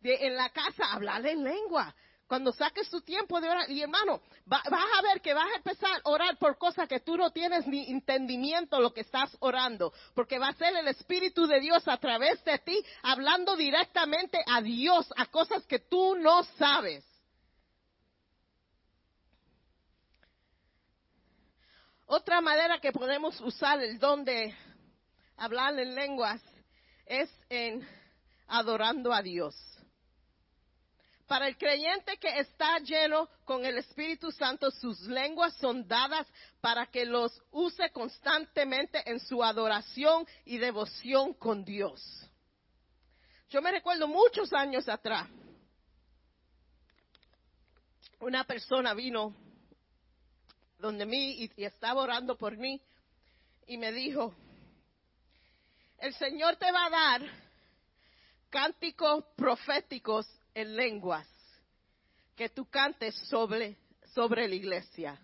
de, 0.00 0.26
en 0.26 0.35
la 0.35 0.50
casa 0.50 0.87
a 0.87 0.94
hablarle 0.94 1.33
en 1.33 1.44
lengua. 1.44 1.94
Cuando 2.27 2.53
saques 2.53 2.91
tu 2.91 3.01
tiempo 3.03 3.41
de 3.41 3.49
orar, 3.49 3.71
y 3.71 3.81
hermano, 3.83 4.21
vas 4.47 4.67
a 4.67 5.03
ver 5.03 5.21
que 5.21 5.33
vas 5.33 5.47
a 5.53 5.57
empezar 5.57 6.01
a 6.03 6.11
orar 6.11 6.37
por 6.39 6.59
cosas 6.59 6.89
que 6.89 6.99
tú 6.99 7.17
no 7.17 7.31
tienes 7.31 7.67
ni 7.69 7.89
entendimiento 7.89 8.81
lo 8.81 8.93
que 8.93 9.03
estás 9.03 9.37
orando, 9.39 9.93
porque 10.15 10.39
va 10.39 10.49
a 10.49 10.55
ser 10.55 10.75
el 10.75 10.89
Espíritu 10.89 11.47
de 11.47 11.61
Dios 11.61 11.87
a 11.87 11.99
través 11.99 12.43
de 12.45 12.59
ti 12.59 12.85
hablando 13.03 13.55
directamente 13.55 14.43
a 14.45 14.61
Dios, 14.61 15.07
a 15.17 15.27
cosas 15.27 15.65
que 15.67 15.79
tú 15.79 16.17
no 16.17 16.43
sabes. 16.59 17.05
Otra 22.07 22.41
manera 22.41 22.81
que 22.81 22.93
podemos 22.93 23.41
usar 23.41 23.81
el 23.81 23.99
don 23.99 24.25
de 24.25 24.55
hablar 25.37 25.79
en 25.79 25.95
lenguas 25.95 26.41
es 27.05 27.31
en 27.49 27.87
adorando 28.49 29.12
a 29.12 29.23
Dios. 29.23 29.55
Para 31.27 31.49
el 31.49 31.57
creyente 31.57 32.19
que 32.19 32.39
está 32.39 32.79
lleno 32.79 33.29
con 33.45 33.65
el 33.65 33.79
Espíritu 33.79 34.31
Santo, 34.31 34.71
sus 34.71 35.01
lenguas 35.03 35.55
son 35.57 35.87
dadas 35.89 36.27
para 36.61 36.87
que 36.87 37.05
los 37.05 37.43
use 37.51 37.91
constantemente 37.91 39.03
en 39.11 39.19
su 39.19 39.43
adoración 39.43 40.25
y 40.45 40.59
devoción 40.59 41.35
con 41.35 41.65
Dios. 41.65 42.01
Yo 43.51 43.61
me 43.61 43.73
recuerdo 43.73 44.07
muchos 44.07 44.53
años 44.53 44.89
atrás, 44.89 45.29
una 48.21 48.45
persona 48.45 48.95
vino 48.95 49.35
donde 50.79 51.07
mí 51.07 51.51
y, 51.57 51.65
estaba 51.65 52.03
orando 52.03 52.37
por 52.37 52.57
mí 52.57 52.81
y 53.67 53.79
me 53.79 53.91
dijo, 53.91 54.33
el 55.99 56.15
Señor 56.15 56.57
te 56.57 56.71
va 56.71 56.87
a 56.87 56.91
dar 56.91 57.23
cánticos 58.51 59.25
proféticos 59.37 60.27
en 60.57 60.75
lenguas 60.75 61.29
que 62.35 62.49
tú 62.49 62.64
cantes 62.71 63.14
sobre, 63.29 63.77
sobre 64.14 64.49
la 64.49 64.55
iglesia. 64.55 65.21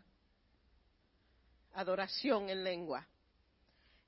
Adoración 1.72 2.50
en 2.50 2.62
lengua. 2.62 3.08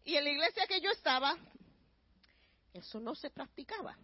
Y 0.05 0.17
en 0.17 0.25
la 0.25 0.31
iglesia 0.31 0.67
que 0.67 0.83
yo 0.83 0.91
estaba, 0.91 1.35
eso 2.75 3.01
no 3.01 3.15
se 3.15 3.31
practicaba. 3.31 3.97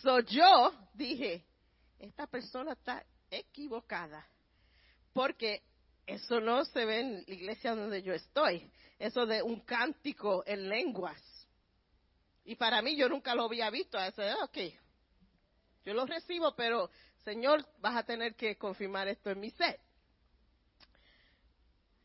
So 0.00 0.20
yo 0.20 0.72
dije, 0.94 1.44
esta 1.98 2.26
persona 2.26 2.72
está 2.72 3.04
equivocada, 3.30 4.26
porque 5.12 5.62
eso 6.06 6.40
no 6.40 6.64
se 6.64 6.86
ve 6.86 7.00
en 7.00 7.24
la 7.26 7.34
iglesia 7.34 7.74
donde 7.74 8.02
yo 8.02 8.14
estoy, 8.14 8.66
eso 8.98 9.26
de 9.26 9.42
un 9.42 9.60
cántico 9.60 10.42
en 10.46 10.70
lenguas. 10.70 11.22
Y 12.46 12.56
para 12.56 12.80
mí 12.80 12.96
yo 12.96 13.10
nunca 13.10 13.34
lo 13.34 13.44
había 13.44 13.68
visto, 13.68 13.98
ese, 13.98 14.32
ok, 14.32 14.58
yo 15.86 15.94
lo 15.94 16.04
recibo, 16.04 16.52
pero 16.56 16.90
Señor, 17.24 17.64
vas 17.78 17.96
a 17.96 18.02
tener 18.02 18.34
que 18.34 18.56
confirmar 18.56 19.06
esto 19.06 19.30
en 19.30 19.38
mi 19.38 19.50
ser. 19.50 19.78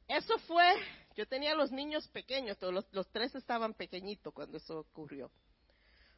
Eso 0.07 0.37
fue, 0.39 0.71
yo 1.15 1.27
tenía 1.27 1.55
los 1.55 1.71
niños 1.71 2.07
pequeños, 2.09 2.59
todos 2.59 2.73
los, 2.73 2.85
los 2.93 3.09
tres 3.11 3.33
estaban 3.33 3.73
pequeñitos 3.73 4.31
cuando 4.33 4.57
eso 4.57 4.81
ocurrió. 4.81 5.31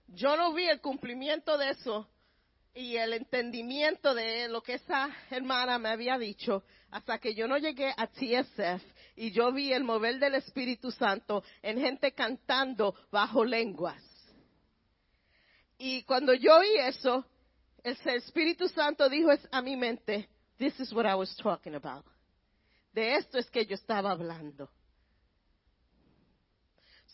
Yo 0.07 0.35
no 0.35 0.51
vi 0.51 0.67
el 0.67 0.81
cumplimiento 0.81 1.57
de 1.57 1.69
eso 1.69 2.09
y 2.73 2.97
el 2.97 3.13
entendimiento 3.13 4.13
de 4.13 4.49
lo 4.49 4.61
que 4.61 4.73
esa 4.73 5.09
hermana 5.29 5.79
me 5.79 5.89
había 5.89 6.17
dicho 6.17 6.65
hasta 6.91 7.17
que 7.17 7.33
yo 7.33 7.47
no 7.47 7.57
llegué 7.57 7.93
a 7.95 8.07
TSF 8.07 8.83
y 9.15 9.31
yo 9.31 9.53
vi 9.53 9.71
el 9.71 9.85
mover 9.85 10.19
del 10.19 10.35
Espíritu 10.35 10.91
Santo 10.91 11.45
en 11.61 11.79
gente 11.79 12.11
cantando 12.11 12.93
bajo 13.09 13.45
lenguas. 13.45 14.03
Y 15.77 16.03
cuando 16.03 16.33
yo 16.33 16.57
oí 16.57 16.77
eso, 16.77 17.25
el 17.83 18.17
Espíritu 18.17 18.67
Santo 18.69 19.09
dijo 19.09 19.29
a 19.51 19.61
mi 19.61 19.75
mente, 19.75 20.27
this 20.57 20.79
is 20.79 20.93
what 20.93 21.05
I 21.05 21.15
was 21.15 21.35
talking 21.41 21.75
about. 21.75 22.05
De 22.93 23.15
esto 23.15 23.37
es 23.37 23.49
que 23.49 23.65
yo 23.65 23.75
estaba 23.75 24.11
hablando. 24.11 24.69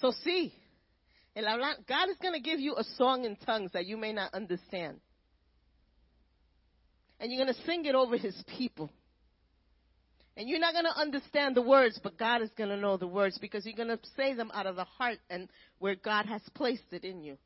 So 0.01 0.12
hablar, 1.36 1.75
God 1.88 2.10
is 2.10 2.17
going 2.21 2.34
to 2.34 2.39
give 2.39 2.60
you 2.60 2.75
a 2.75 2.84
song 2.97 3.25
in 3.25 3.36
tongues 3.38 3.71
that 3.73 3.86
you 3.86 3.97
may 3.97 4.13
not 4.13 4.34
understand. 4.34 4.99
And 7.19 7.32
you're 7.32 7.43
going 7.43 7.53
to 7.53 7.65
sing 7.65 7.86
it 7.86 7.95
over 7.95 8.17
his 8.17 8.36
people. 8.58 8.89
And 10.38 10.47
you're 10.47 10.60
not 10.60 10.73
going 10.73 10.86
to 10.86 10.97
understand 10.97 11.55
the 11.55 11.62
words, 11.62 11.99
but 12.01 12.17
God 12.17 12.41
is 12.41 12.49
going 12.58 12.69
to 12.69 12.77
know 12.77 12.95
the 12.95 13.08
words 13.08 13.38
because 13.39 13.65
you're 13.65 13.75
going 13.75 13.89
to 13.89 13.99
say 14.15 14.34
them 14.34 14.51
out 14.53 14.67
of 14.67 14.77
the 14.77 14.86
heart 14.86 15.17
and 15.29 15.49
where 15.79 15.95
God 15.95 16.27
has 16.27 16.41
placed 16.53 16.91
it 16.91 17.03
in 17.03 17.23
you. 17.23 17.38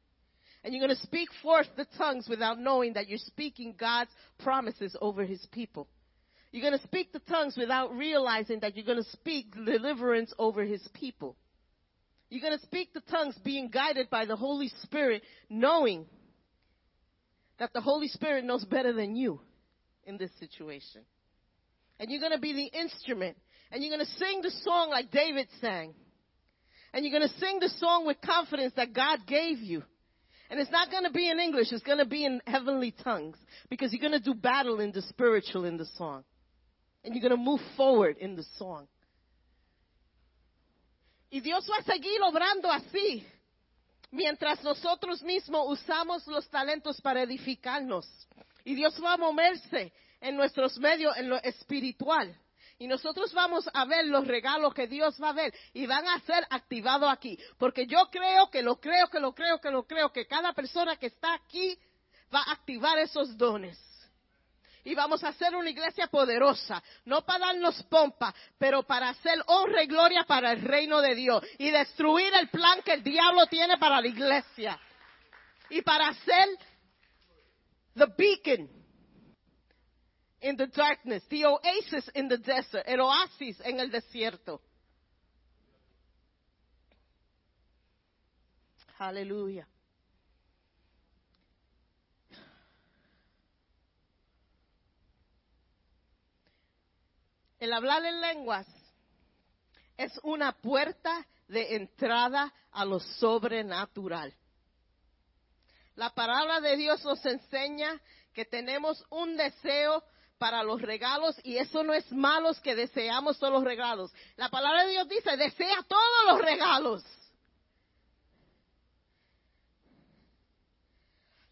And 0.64 0.74
you're 0.74 0.86
going 0.86 0.96
to 0.96 1.04
speak 1.04 1.30
forth 1.42 1.68
the 1.76 1.86
tongues 1.98 2.28
without 2.30 2.58
knowing 2.58 2.94
that 2.94 3.10
you're 3.10 3.18
speaking 3.18 3.76
God's 3.78 4.12
promises 4.40 4.96
over 5.02 5.26
his 5.26 5.46
people. 5.52 5.88
You're 6.52 6.62
going 6.62 6.80
to 6.80 6.88
speak 6.88 7.12
the 7.12 7.20
tongues 7.20 7.58
without 7.58 7.94
realizing 7.96 8.60
that 8.62 8.76
you're 8.76 8.86
going 8.86 9.04
to 9.04 9.10
speak 9.12 9.54
deliverance 9.54 10.34
over 10.38 10.64
his 10.64 10.88
people. 10.94 11.36
You're 12.30 12.42
going 12.42 12.58
to 12.58 12.66
speak 12.66 12.94
the 12.94 13.02
tongues 13.02 13.36
being 13.44 13.70
guided 13.70 14.10
by 14.10 14.26
the 14.26 14.36
Holy 14.36 14.72
Spirit, 14.84 15.24
knowing 15.50 16.06
that 17.60 17.74
the 17.74 17.82
Holy 17.82 18.08
Spirit 18.08 18.46
knows 18.46 18.64
better 18.66 18.94
than 18.94 19.16
you 19.16 19.42
in 20.06 20.18
this 20.18 20.32
situation. 20.40 21.02
And 22.00 22.10
you're 22.10 22.22
going 22.22 22.34
to 22.34 22.40
be 22.40 22.54
the 22.54 22.80
instrument. 22.80 23.38
And 23.72 23.84
you're 23.84 23.96
going 23.96 24.06
to 24.06 24.14
sing 24.14 24.42
the 24.42 24.52
song 24.64 24.90
like 24.90 25.12
David 25.12 25.48
sang. 25.60 25.94
And 26.94 27.04
you're 27.04 27.18
going 27.18 27.30
to 27.30 27.40
sing 27.40 27.60
the 27.60 27.70
song 27.80 28.06
with 28.06 28.18
confidence 28.22 28.74
that 28.76 28.94
God 28.94 29.20
gave 29.28 29.60
you. 29.60 29.84
And 30.54 30.62
it's 30.62 30.70
not 30.70 30.92
going 30.92 31.04
to 31.04 31.10
be 31.10 31.32
in 31.32 31.40
English, 31.40 31.72
it's 31.72 31.82
going 31.82 31.98
to 31.98 32.06
be 32.06 32.26
in 32.26 32.40
heavenly 32.46 32.94
tongues 33.04 33.38
because 33.72 33.92
you're 33.92 34.08
going 34.08 34.12
to 34.12 34.24
do 34.24 34.36
battle 34.36 34.82
in 34.82 34.92
the 34.92 35.02
spiritual 35.02 35.66
in 35.66 35.78
the 35.78 35.88
song. 35.98 36.24
And 37.04 37.16
you're 37.16 37.28
going 37.28 37.36
to 37.36 37.44
move 37.44 37.60
forward 37.76 38.18
in 38.20 38.36
the 38.36 38.46
song. 38.60 38.88
Y 41.32 41.40
Dios 41.40 41.68
va 41.68 41.80
a 41.80 41.84
seguir 41.84 42.22
obrando 42.22 42.72
así 42.72 43.26
mientras 44.12 44.64
nosotros 44.64 45.24
mismos 45.24 45.66
usamos 45.72 46.28
los 46.28 46.48
talentos 46.52 47.02
para 47.02 47.24
edificarnos. 47.24 48.06
Y 48.64 48.76
Dios 48.76 48.94
va 49.04 49.14
a 49.14 49.18
moverse 49.18 49.92
en 50.22 50.38
nuestros 50.38 50.78
medios 50.78 51.18
en 51.18 51.30
lo 51.30 51.42
espiritual. 51.42 52.32
Y 52.84 52.88
nosotros 52.88 53.32
vamos 53.32 53.64
a 53.74 53.86
ver 53.86 54.08
los 54.08 54.28
regalos 54.28 54.74
que 54.74 54.88
Dios 54.88 55.16
va 55.24 55.30
a 55.30 55.32
ver 55.32 55.54
y 55.72 55.86
van 55.86 56.06
a 56.06 56.20
ser 56.20 56.46
activados 56.50 57.10
aquí. 57.10 57.40
Porque 57.58 57.88
yo 57.88 58.10
creo 58.12 58.50
que 58.50 58.62
lo 58.62 58.76
creo, 58.76 59.08
que 59.08 59.22
lo 59.22 59.34
creo, 59.34 59.62
que 59.62 59.72
lo 59.72 59.88
creo, 59.88 60.12
que 60.12 60.28
cada 60.28 60.52
persona 60.52 60.98
que 60.98 61.06
está 61.06 61.34
aquí 61.34 61.80
va 62.36 62.42
a 62.42 62.52
activar 62.52 62.98
esos 62.98 63.38
dones. 63.38 63.80
Y 64.84 64.96
vamos 64.96 65.24
a 65.24 65.30
hacer 65.30 65.56
una 65.56 65.70
iglesia 65.70 66.08
poderosa, 66.08 66.84
no 67.06 67.22
para 67.22 67.46
darnos 67.46 67.82
pompa, 67.84 68.36
pero 68.60 68.84
para 68.84 69.08
hacer 69.08 69.42
honra 69.46 69.84
y 69.84 69.88
gloria 69.88 70.26
para 70.26 70.52
el 70.52 70.62
reino 70.62 71.00
de 71.00 71.16
Dios 71.16 71.42
y 71.60 71.72
destruir 71.72 72.34
el 72.34 72.50
plan 72.50 72.82
que 72.82 72.96
el 72.96 73.02
diablo 73.02 73.48
tiene 73.48 73.78
para 73.78 74.02
la 74.02 74.08
iglesia. 74.08 74.78
Y 75.70 75.82
para 75.84 76.10
hacer 76.10 76.50
the 77.96 78.08
beacon 78.18 78.83
in 80.44 80.58
the 80.58 80.68
darkness, 80.68 81.24
the 81.30 81.46
oasis 81.46 82.10
in 82.14 82.28
the 82.28 82.38
desert, 82.38 82.84
el 82.86 83.00
oasis 83.00 83.60
en 83.64 83.80
el 83.80 83.90
desierto. 83.90 84.62
Aleluya. 89.00 89.68
El 97.60 97.72
hablar 97.72 98.04
en 98.06 98.20
lenguas 98.20 98.68
es 99.96 100.12
una 100.24 100.52
puerta 100.52 101.26
de 101.48 101.76
entrada 101.76 102.54
a 102.72 102.84
lo 102.84 103.00
sobrenatural. 103.00 104.34
La 105.96 106.10
palabra 106.10 106.60
de 106.60 106.76
Dios 106.76 107.04
nos 107.06 107.26
enseña 107.26 108.02
que 108.34 108.44
tenemos 108.44 109.06
un 109.10 109.38
deseo 109.38 110.04
para 110.44 110.62
los 110.62 110.82
regalos 110.82 111.40
y 111.42 111.56
eso 111.56 111.86
no 111.86 111.94
es 111.94 112.12
malo 112.12 112.52
que 112.62 112.76
deseamos 112.76 113.40
todos 113.40 113.54
los 113.54 113.64
regalos. 113.64 114.12
La 114.36 114.50
palabra 114.50 114.84
de 114.84 114.92
Dios 114.92 115.08
dice, 115.08 115.38
desea 115.38 115.82
todos 115.88 116.26
los 116.28 116.42
regalos. 116.42 117.02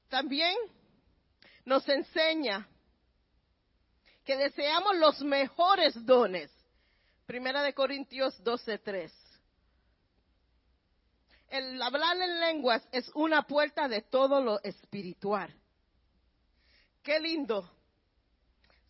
También 0.10 0.58
nos 1.63 1.88
enseña 1.88 2.67
que 4.25 4.36
deseamos 4.36 4.97
los 4.97 5.21
mejores 5.21 6.06
dones. 6.06 6.51
Primera 7.25 7.63
de 7.63 7.73
Corintios 7.73 8.43
12:3. 8.43 9.10
El 11.47 11.82
hablar 11.82 12.17
en 12.17 12.41
lenguas 12.41 12.86
es 12.91 13.10
una 13.15 13.43
puerta 13.43 13.88
de 13.88 14.01
todo 14.01 14.41
lo 14.41 14.62
espiritual. 14.63 15.56
Qué 17.01 17.21
lindo 17.21 17.71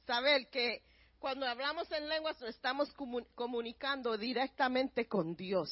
saber 0.06 0.48
que 0.50 0.84
cuando 1.20 1.46
hablamos 1.46 1.92
en 1.92 2.10
lenguas 2.10 2.42
estamos 2.42 2.92
comunicando 3.36 4.18
directamente 4.18 5.08
con 5.08 5.36
Dios. 5.36 5.72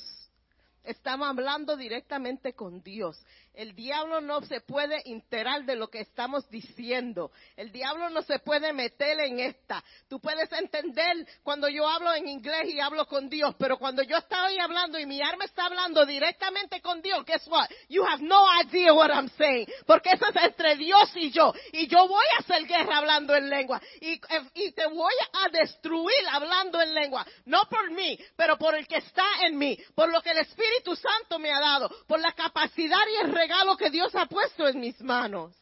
Estamos 0.84 1.28
hablando 1.28 1.76
directamente 1.76 2.54
con 2.54 2.82
Dios. 2.82 3.20
El 3.54 3.76
diablo 3.76 4.22
no 4.22 4.42
se 4.42 4.62
puede 4.62 5.02
enterar 5.06 5.66
de 5.66 5.76
lo 5.76 5.90
que 5.90 6.00
estamos 6.00 6.50
diciendo. 6.50 7.32
El 7.58 7.72
diablo 7.72 8.10
no 8.10 8.22
se 8.22 8.40
puede 8.40 8.72
meter 8.72 9.20
en 9.20 9.40
esta. 9.40 9.84
Tú 10.08 10.20
puedes 10.20 10.52
entender 10.54 11.28
cuando 11.44 11.68
yo 11.68 11.88
hablo 11.88 12.14
en 12.14 12.28
inglés 12.28 12.70
y 12.70 12.80
hablo 12.80 13.06
con 13.06 13.28
Dios, 13.28 13.56
pero 13.60 13.78
cuando 13.78 14.04
yo 14.04 14.18
estoy 14.18 14.60
hablando 14.60 14.98
y 14.98 15.06
mi 15.06 15.22
alma 15.22 15.46
está 15.46 15.66
hablando 15.66 16.06
directamente 16.06 16.80
con 16.82 17.02
Dios, 17.02 17.26
guess 17.26 17.46
what? 17.48 17.68
You 17.90 18.06
have 18.06 18.24
no 18.24 18.46
idea 18.64 18.94
what 18.94 19.10
I'm 19.10 19.30
saying. 19.38 19.68
Porque 19.86 20.12
eso 20.12 20.28
es 20.28 20.44
entre 20.44 20.76
Dios 20.78 21.12
y 21.16 21.32
yo. 21.32 21.54
Y 21.74 21.88
yo 21.88 22.08
voy 22.08 22.26
a 22.38 22.40
hacer 22.42 22.66
guerra 22.66 22.98
hablando 22.98 23.36
en 23.36 23.50
lengua. 23.50 23.82
Y, 24.00 24.22
y 24.54 24.72
te 24.72 24.88
voy 24.88 25.14
a 25.34 25.50
destruir 25.50 26.28
hablando 26.32 26.82
en 26.82 26.94
lengua. 26.94 27.26
No 27.46 27.64
por 27.70 27.92
mí, 27.92 28.18
pero 28.36 28.58
por 28.58 28.76
el 28.76 28.88
que 28.88 28.98
está 28.98 29.26
en 29.46 29.58
mí. 29.58 29.78
Por 29.96 30.12
lo 30.12 30.22
que 30.22 30.32
el 30.32 30.38
Espíritu 30.40 30.96
Santo 30.96 31.40
me 31.40 31.52
ha 31.52 31.60
dado. 31.60 31.90
Por 32.08 32.20
la 32.20 32.32
capacidad 32.32 33.00
y 33.12 33.26
el 33.26 33.39
regalo 33.40 33.78
que 33.78 33.90
Dios 33.90 34.14
ha 34.16 34.26
puesto 34.26 34.68
en 34.68 34.80
mis 34.80 35.00
manos. 35.02 35.56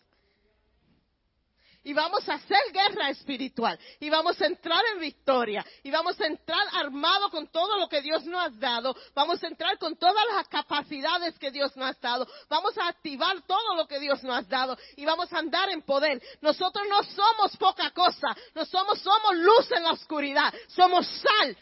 Y 1.84 1.94
vamos 1.94 2.28
a 2.28 2.34
hacer 2.34 2.60
guerra 2.74 3.12
espiritual. 3.12 3.80
Y 4.02 4.10
vamos 4.10 4.42
a 4.42 4.46
entrar 4.46 4.84
en 4.94 5.00
victoria. 5.00 5.66
Y 5.84 5.90
vamos 5.90 6.20
a 6.20 6.26
entrar 6.26 6.68
armado 6.74 7.30
con 7.30 7.48
todo 7.48 7.78
lo 7.80 7.88
que 7.88 8.02
Dios 8.02 8.26
nos 8.26 8.46
ha 8.46 8.50
dado. 8.50 8.94
Vamos 9.16 9.42
a 9.42 9.48
entrar 9.48 9.78
con 9.78 9.96
todas 9.96 10.26
las 10.36 10.50
capacidades 10.50 11.40
que 11.40 11.50
Dios 11.50 11.78
nos 11.78 11.96
ha 11.96 12.00
dado. 12.02 12.28
Vamos 12.50 12.78
a 12.78 12.90
activar 12.90 13.42
todo 13.48 13.76
lo 13.76 13.88
que 13.88 14.00
Dios 14.00 14.22
nos 14.24 14.38
ha 14.38 14.42
dado. 14.42 14.78
Y 14.98 15.06
vamos 15.06 15.32
a 15.32 15.38
andar 15.38 15.70
en 15.70 15.82
poder. 15.82 16.22
Nosotros 16.42 16.86
no 16.90 17.04
somos 17.04 17.56
poca 17.56 17.92
cosa. 17.92 18.36
No 18.54 18.66
somos, 18.66 19.00
somos 19.00 19.38
luz 19.38 19.72
en 19.72 19.84
la 19.84 19.94
oscuridad. 19.94 20.54
Somos 20.68 21.08
sal. 21.08 21.58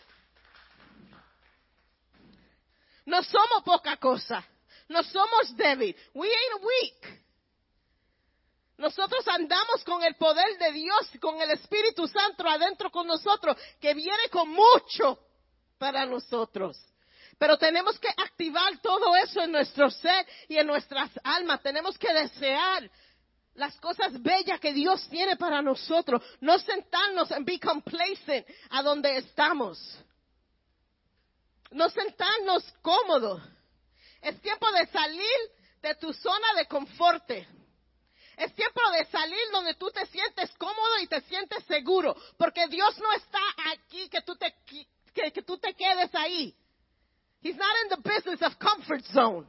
No 3.06 3.21
somos 3.21 3.62
poca 3.63 3.97
cosa. 3.97 4.43
No 4.88 5.04
somos 5.04 5.56
débiles. 5.56 5.95
We 6.13 6.28
ain't 6.28 6.63
weak. 6.63 7.26
Nosotros 8.78 9.26
andamos 9.28 9.84
con 9.86 10.04
el 10.04 10.15
poder 10.15 10.58
de 10.58 10.71
Dios, 10.74 11.10
con 11.21 11.41
el 11.41 11.52
Espíritu 11.52 12.08
Santo 12.08 12.48
adentro 12.48 12.91
con 12.91 13.08
nosotros, 13.08 13.56
que 13.80 13.93
viene 13.93 14.30
con 14.30 14.50
mucho 14.50 15.17
para 15.78 16.06
nosotros. 16.06 16.78
Pero 17.38 17.58
tenemos 17.58 17.98
que 18.00 18.10
activar 18.10 18.80
todo 18.82 19.15
eso 19.15 19.41
en 19.41 19.52
nuestro 19.52 19.89
ser 19.89 20.26
y 20.48 20.58
en 20.58 20.67
nuestras 20.67 21.10
almas. 21.24 21.62
Tenemos 21.62 21.98
que 21.98 22.13
desear 22.13 22.89
las 23.56 23.76
cosas 23.78 24.21
bellas 24.21 24.60
que 24.60 24.74
Dios 24.74 25.08
tiene 25.10 25.38
para 25.38 25.62
nosotros. 25.62 26.21
No 26.41 26.58
sentarnos 26.60 27.32
en 27.32 27.45
be 27.45 27.60
complacent 27.60 28.45
a 28.69 28.84
donde 28.84 29.17
estamos. 29.17 29.80
No 31.71 31.89
sentarnos 31.89 32.63
cómodos. 32.82 33.41
Es 34.26 34.42
tiempo 34.42 34.66
de 34.72 34.88
salir 34.88 35.40
de 35.84 35.94
tu 35.96 36.12
zona 36.12 36.56
de 36.58 36.66
confort. 36.66 37.30
Es 37.30 38.56
tiempo 38.56 38.82
de 38.98 39.06
salir 39.06 39.52
donde 39.52 39.76
tú 39.76 39.92
te 39.92 40.04
sientes 40.08 40.52
cómodo 40.58 41.00
y 41.04 41.06
te 41.06 41.22
sientes 41.22 41.64
seguro, 41.66 42.16
porque 42.36 42.68
Dios 42.68 42.98
no 42.98 43.14
está 43.14 43.40
aquí 43.72 44.10
que 44.10 44.24
tú 44.24 44.36
te, 44.36 44.52
que, 45.14 45.44
tú 45.44 45.60
te 45.60 45.76
quedes 45.76 46.14
ahí. 46.16 46.58
He's 47.40 47.56
not 47.56 47.70
in 47.84 47.90
the 47.90 48.10
business 48.10 48.42
of 48.42 48.58
comfort 48.58 49.06
zone. 49.14 49.46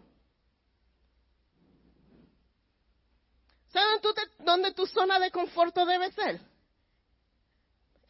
¿Sabes 3.68 4.02
dónde 4.40 4.72
tu 4.74 4.86
zona 4.86 5.18
de 5.18 5.30
confort 5.30 5.74
debe 5.74 6.12
ser? 6.12 6.38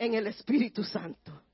En 0.01 0.15
el 0.15 0.27
Espíritu 0.27 0.83
Santo. 0.83 1.45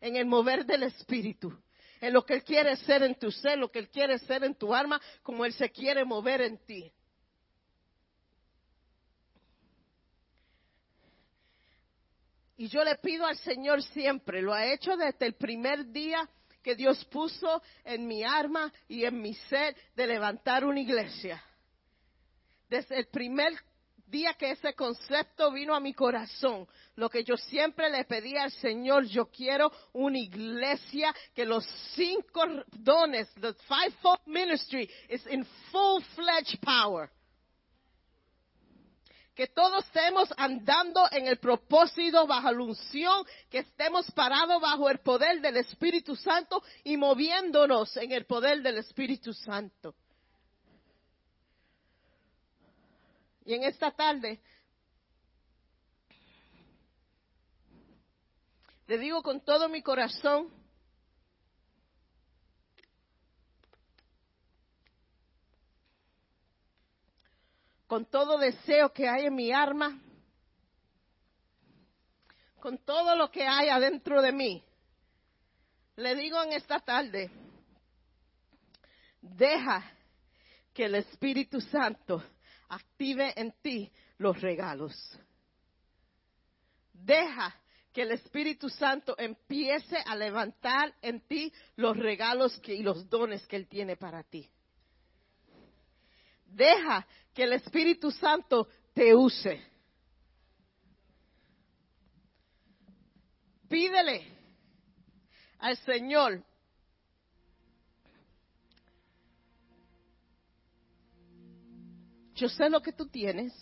En 0.00 0.16
el 0.16 0.26
mover 0.26 0.66
del 0.66 0.82
Espíritu 0.82 1.56
en 2.00 2.12
lo 2.12 2.24
que 2.24 2.34
Él 2.34 2.44
quiere 2.44 2.76
ser 2.76 3.02
en 3.02 3.14
tu 3.14 3.30
ser, 3.30 3.58
lo 3.58 3.70
que 3.70 3.78
Él 3.78 3.88
quiere 3.88 4.18
ser 4.20 4.44
en 4.44 4.54
tu 4.54 4.74
alma, 4.74 5.00
como 5.22 5.44
Él 5.44 5.52
se 5.52 5.70
quiere 5.70 6.04
mover 6.04 6.40
en 6.40 6.58
ti. 6.64 6.92
Y 12.56 12.68
yo 12.68 12.84
le 12.84 12.96
pido 12.96 13.24
al 13.24 13.36
Señor 13.38 13.82
siempre, 13.82 14.42
lo 14.42 14.52
ha 14.52 14.66
hecho 14.66 14.96
desde 14.96 15.26
el 15.26 15.34
primer 15.34 15.86
día 15.86 16.28
que 16.62 16.74
Dios 16.74 17.02
puso 17.06 17.62
en 17.84 18.06
mi 18.06 18.22
alma 18.22 18.70
y 18.86 19.04
en 19.04 19.20
mi 19.20 19.34
ser 19.34 19.74
de 19.96 20.06
levantar 20.06 20.64
una 20.64 20.80
iglesia. 20.80 21.42
Desde 22.68 22.98
el 22.98 23.06
primer 23.06 23.54
día 24.10 24.34
que 24.34 24.50
ese 24.50 24.74
concepto 24.74 25.52
vino 25.52 25.74
a 25.74 25.80
mi 25.80 25.94
corazón, 25.94 26.66
lo 26.96 27.08
que 27.08 27.24
yo 27.24 27.36
siempre 27.36 27.88
le 27.88 28.04
pedí 28.04 28.36
al 28.36 28.50
Señor, 28.52 29.04
yo 29.06 29.26
quiero 29.26 29.72
una 29.92 30.18
iglesia 30.18 31.14
que 31.34 31.44
los 31.44 31.64
cinco 31.94 32.42
dones, 32.72 33.28
the 33.40 33.54
fivefold 33.68 34.20
ministry, 34.26 34.90
is 35.08 35.24
in 35.26 35.46
full-fledged 35.70 36.60
power. 36.60 37.10
Que 39.34 39.46
todos 39.46 39.84
estemos 39.86 40.28
andando 40.36 41.06
en 41.12 41.26
el 41.26 41.38
propósito 41.38 42.26
bajo 42.26 42.52
la 42.52 42.62
unción, 42.62 43.24
que 43.48 43.60
estemos 43.60 44.10
parados 44.10 44.60
bajo 44.60 44.90
el 44.90 44.98
poder 44.98 45.40
del 45.40 45.56
Espíritu 45.56 46.14
Santo 46.16 46.62
y 46.84 46.96
moviéndonos 46.96 47.96
en 47.96 48.12
el 48.12 48.26
poder 48.26 48.60
del 48.60 48.78
Espíritu 48.78 49.32
Santo. 49.32 49.94
Y 53.50 53.54
en 53.54 53.64
esta 53.64 53.90
tarde 53.90 54.40
le 58.86 58.96
digo 58.96 59.24
con 59.24 59.40
todo 59.40 59.68
mi 59.68 59.82
corazón, 59.82 60.48
con 67.88 68.06
todo 68.06 68.38
deseo 68.38 68.92
que 68.92 69.08
hay 69.08 69.26
en 69.26 69.34
mi 69.34 69.50
alma, 69.50 70.00
con 72.60 72.78
todo 72.78 73.16
lo 73.16 73.32
que 73.32 73.44
hay 73.44 73.68
adentro 73.68 74.22
de 74.22 74.30
mí, 74.30 74.64
le 75.96 76.14
digo 76.14 76.40
en 76.40 76.52
esta 76.52 76.78
tarde, 76.78 77.32
deja 79.20 79.82
que 80.72 80.84
el 80.84 80.94
Espíritu 80.94 81.60
Santo 81.60 82.22
active 82.70 83.32
en 83.36 83.52
ti 83.62 83.90
los 84.18 84.40
regalos. 84.40 84.94
Deja 86.92 87.54
que 87.92 88.02
el 88.02 88.12
Espíritu 88.12 88.68
Santo 88.68 89.16
empiece 89.18 89.96
a 90.06 90.14
levantar 90.14 90.94
en 91.02 91.20
ti 91.22 91.52
los 91.76 91.96
regalos 91.96 92.60
y 92.64 92.82
los 92.82 93.08
dones 93.08 93.46
que 93.46 93.56
Él 93.56 93.66
tiene 93.66 93.96
para 93.96 94.22
ti. 94.22 94.48
Deja 96.46 97.06
que 97.34 97.44
el 97.44 97.52
Espíritu 97.54 98.10
Santo 98.10 98.68
te 98.92 99.14
use. 99.14 99.60
Pídele 103.68 104.26
al 105.58 105.76
Señor 105.78 106.44
Yo 112.40 112.48
sé 112.48 112.70
lo 112.70 112.80
que 112.80 112.92
tú 112.92 113.06
tienes. 113.06 113.52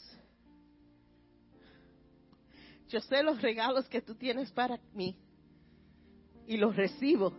Yo 2.89 3.01
sé 3.01 3.25
los 3.25 3.43
regalos 3.43 3.89
que 3.89 4.01
tú 4.01 4.15
tienes 4.15 4.53
para 4.53 4.79
mí. 4.95 5.17
Y 6.47 6.57
los 6.57 6.77
recibo. 6.77 7.33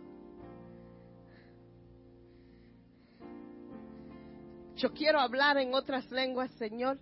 Yo 4.76 4.92
quiero 4.92 5.18
hablar 5.18 5.56
en 5.56 5.72
otras 5.72 6.10
lenguas, 6.10 6.50
Señor. 6.58 6.98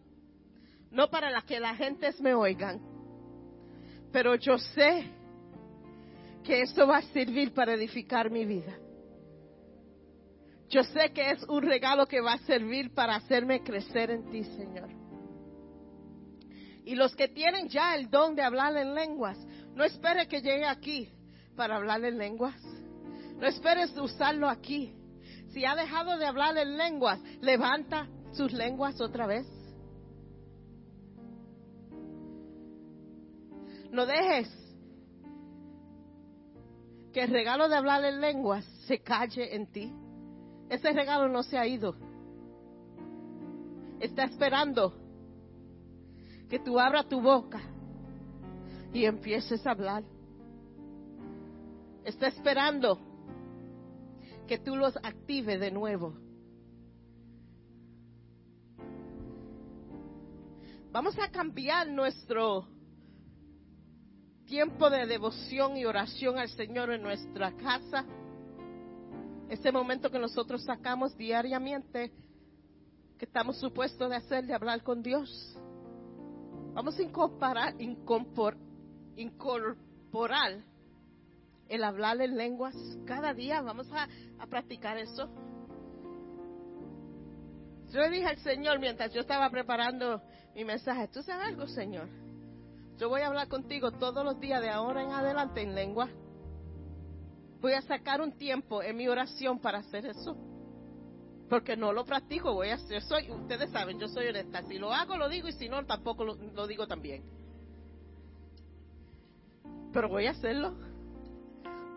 No 0.93 1.11
para 1.11 1.31
la 1.31 1.43
que 1.43 1.59
la 1.59 1.75
gente 1.75 2.09
me 2.21 2.33
oigan. 2.33 2.81
Pero 4.13 4.37
yo 4.37 4.57
sé 4.57 5.11
que 6.45 6.63
esto 6.63 6.87
va 6.87 6.99
a 6.99 7.13
servir 7.13 7.53
para 7.53 7.75
edificar 7.75 8.31
mi 8.31 8.45
vida. 8.45 8.79
Yo 10.69 10.83
sé 10.83 11.13
que 11.13 11.31
es 11.31 11.43
un 11.45 11.63
regalo 11.63 12.07
que 12.07 12.21
va 12.21 12.35
a 12.35 12.39
servir 12.39 12.93
para 12.93 13.17
hacerme 13.17 13.63
crecer 13.63 14.11
en 14.11 14.31
ti, 14.31 14.45
Señor. 14.45 14.91
Y 16.85 16.95
los 16.95 17.15
que 17.17 17.29
tienen 17.29 17.69
ya 17.69 17.95
el 17.95 18.11
don 18.11 18.35
de 18.35 18.43
hablar 18.43 18.77
en 18.77 18.95
lenguas, 18.95 19.39
no 19.75 19.85
espere 19.85 20.27
que 20.27 20.43
llegue 20.43 20.67
aquí 20.67 21.11
para 21.57 21.77
hablar 21.77 22.05
en 22.05 22.19
lenguas. 22.19 22.61
No 23.37 23.47
esperes 23.47 23.97
usarlo 23.97 24.49
aquí. 24.49 24.95
Si 25.53 25.65
ha 25.65 25.75
dejado 25.75 26.19
de 26.19 26.27
hablar 26.27 26.57
en 26.59 26.77
lenguas, 26.77 27.21
levanta 27.41 28.09
sus 28.33 28.53
lenguas 28.53 29.01
otra 29.01 29.27
vez. 29.27 29.47
No 33.91 34.05
dejes 34.05 34.49
que 37.13 37.23
el 37.23 37.31
regalo 37.31 37.69
de 37.69 37.77
hablar 37.77 38.05
en 38.05 38.21
lenguas 38.21 38.65
se 38.87 38.99
calle 39.01 39.55
en 39.55 39.67
ti. 39.73 39.93
Ese 40.69 40.93
regalo 40.93 41.29
no 41.29 41.43
se 41.43 41.57
ha 41.59 41.67
ido. 41.67 41.95
Está 44.01 44.25
esperando 44.25 44.95
que 46.49 46.59
tú 46.59 46.79
abras 46.79 47.09
tu 47.09 47.21
boca 47.21 47.61
y 48.93 49.05
empieces 49.05 49.67
a 49.67 49.73
hablar. 49.73 50.05
Está 52.05 52.29
esperando 52.29 52.99
que 54.47 54.59
tú 54.59 54.77
los 54.77 54.97
active 54.97 55.59
de 55.59 55.71
nuevo. 55.71 56.15
Vamos 60.91 61.19
a 61.19 61.31
cambiar 61.31 61.89
nuestro 61.89 62.67
tiempo 64.47 64.89
de 64.89 65.07
devoción 65.07 65.77
y 65.77 65.85
oración 65.85 66.39
al 66.39 66.49
Señor 66.49 66.91
en 66.91 67.03
nuestra 67.03 67.53
casa. 67.57 68.07
Ese 69.49 69.73
momento 69.73 70.11
que 70.11 70.19
nosotros 70.19 70.63
sacamos 70.65 71.17
diariamente, 71.17 72.13
que 73.19 73.25
estamos 73.25 73.59
supuestos 73.59 74.11
de 74.11 74.17
hacer, 74.17 74.47
de 74.47 74.55
hablar 74.55 74.83
con 74.83 75.03
Dios. 75.03 75.59
Vamos 76.75 76.99
a 76.99 77.03
incorporar, 77.03 77.75
incorporar 79.17 80.59
el 81.69 81.85
hablar 81.85 82.21
en 82.21 82.37
lenguas 82.37 82.77
cada 83.07 83.33
día. 83.35 83.63
Vamos 83.63 83.89
a, 83.93 84.07
practicar 84.47 84.97
eso. 84.99 85.29
Yo 87.91 88.01
le 88.01 88.11
dije 88.11 88.27
al 88.27 88.39
Señor 88.39 88.79
mientras 88.79 89.13
yo 89.15 89.23
estaba 89.23 89.49
preparando 89.51 90.23
mi 90.55 90.65
mensaje, 90.65 91.09
¿tú 91.09 91.23
sabes 91.23 91.49
algo, 91.49 91.67
Señor? 91.67 92.09
Yo 92.99 93.09
voy 93.09 93.23
a 93.23 93.29
hablar 93.29 93.49
contigo 93.49 93.93
todos 93.93 94.25
los 94.25 94.39
días 94.41 94.61
de 94.61 94.69
ahora 94.69 95.03
en 95.03 95.13
adelante 95.13 95.63
en 95.63 95.75
lengua. 95.75 96.09
Voy 97.61 97.73
a 97.73 97.83
sacar 97.83 98.21
un 98.21 98.33
tiempo 98.33 98.83
en 98.83 98.97
mi 98.97 99.09
oración 99.09 99.59
para 99.59 99.79
hacer 99.79 100.07
eso 100.07 100.37
porque 101.49 101.77
no 101.77 101.93
lo 101.93 102.05
practico, 102.05 102.53
voy 102.55 102.69
a 102.69 102.75
hacer, 102.75 103.03
soy, 103.03 103.31
ustedes 103.31 103.71
saben, 103.71 103.99
yo 103.99 104.09
soy 104.09 104.29
honesta, 104.29 104.63
si 104.65 104.79
lo 104.79 104.93
hago 104.93 105.17
lo 105.17 105.29
digo 105.29 105.49
y 105.49 105.53
si 105.53 105.69
no 105.69 105.85
tampoco 105.87 106.25
lo, 106.25 106.67
digo 106.67 106.87
también. 106.87 107.23
Pero 109.93 110.09
voy 110.09 110.27
a 110.27 110.33
hacerlo 110.33 110.75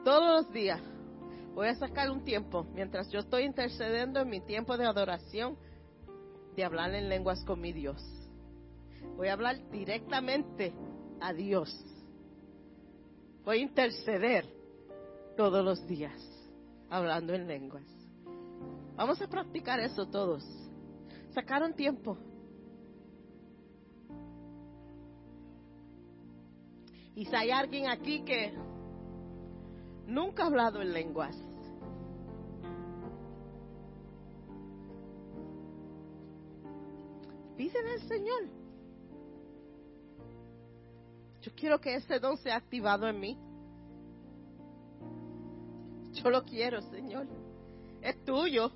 todos 0.03 0.45
los 0.45 0.53
días. 0.53 0.81
Voy 1.53 1.67
a 1.67 1.75
sacar 1.75 2.09
un 2.09 2.23
tiempo 2.23 2.63
mientras 2.73 3.09
yo 3.09 3.19
estoy 3.19 3.43
intercediendo 3.43 4.21
en 4.21 4.29
mi 4.29 4.39
tiempo 4.39 4.77
de 4.77 4.85
adoración 4.85 5.57
de 6.55 6.63
hablar 6.63 6.95
en 6.95 7.09
lenguas 7.09 7.43
con 7.43 7.59
mi 7.59 7.73
Dios. 7.73 8.01
Voy 9.17 9.27
a 9.27 9.33
hablar 9.33 9.69
directamente 9.69 10.73
a 11.19 11.33
Dios. 11.33 11.69
Voy 13.43 13.57
a 13.57 13.61
interceder 13.61 14.60
todos 15.35 15.63
los 15.63 15.85
días 15.87 16.19
hablando 16.89 17.33
en 17.33 17.47
lenguas. 17.47 17.85
Vamos 18.95 19.21
a 19.21 19.27
practicar 19.27 19.79
eso 19.79 20.05
todos. 20.07 20.43
Sacaron 21.33 21.73
tiempo. 21.73 22.17
Y 27.15 27.25
si 27.25 27.35
hay 27.35 27.51
alguien 27.51 27.87
aquí 27.87 28.23
que 28.23 28.53
nunca 30.05 30.43
ha 30.43 30.47
hablado 30.47 30.81
en 30.81 30.93
lenguas, 30.93 31.35
pídele 37.57 37.91
al 37.93 38.01
Señor. 38.07 38.49
Yo 41.41 41.51
quiero 41.55 41.79
que 41.79 41.95
ese 41.95 42.19
don 42.19 42.37
sea 42.37 42.55
activado 42.55 43.07
en 43.07 43.19
mí. 43.19 43.50
Yo 46.13 46.29
lo 46.29 46.43
quiero, 46.43 46.81
Señor. 46.81 47.27
Es 48.01 48.23
tuyo. 48.25 48.71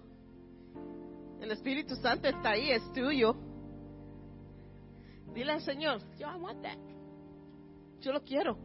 El 1.40 1.52
Espíritu 1.52 1.96
Santo 1.96 2.28
está 2.28 2.52
ahí, 2.52 2.72
es 2.72 2.92
tuyo. 2.94 3.36
Dile 5.34 5.52
al 5.52 5.62
Señor, 5.62 6.02
yo 6.18 6.28
want 6.38 6.62
that. 6.62 6.78
Yo 8.00 8.14
lo 8.14 8.24
quiero. 8.24 8.58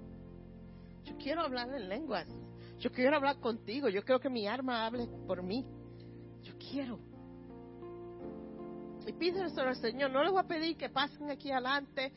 Yo 1.04 1.16
quiero 1.16 1.42
hablar 1.42 1.68
en 1.74 1.88
lenguas. 1.88 2.28
Yo 2.78 2.92
quiero 2.92 3.16
hablar 3.16 3.40
contigo. 3.40 3.88
Yo 3.88 4.04
quiero 4.04 4.20
que 4.20 4.30
mi 4.30 4.46
alma 4.46 4.86
hable 4.86 5.06
por 5.26 5.42
mí. 5.42 5.64
Yo 6.42 6.54
quiero. 6.58 6.98
Y 9.06 9.12
pídeselo 9.12 9.68
al 9.68 9.76
Señor. 9.76 10.10
No 10.10 10.22
les 10.22 10.30
voy 10.30 10.40
a 10.40 10.46
pedir 10.46 10.76
que 10.76 10.88
pasen 10.88 11.30
aquí 11.30 11.50
adelante 11.50 12.12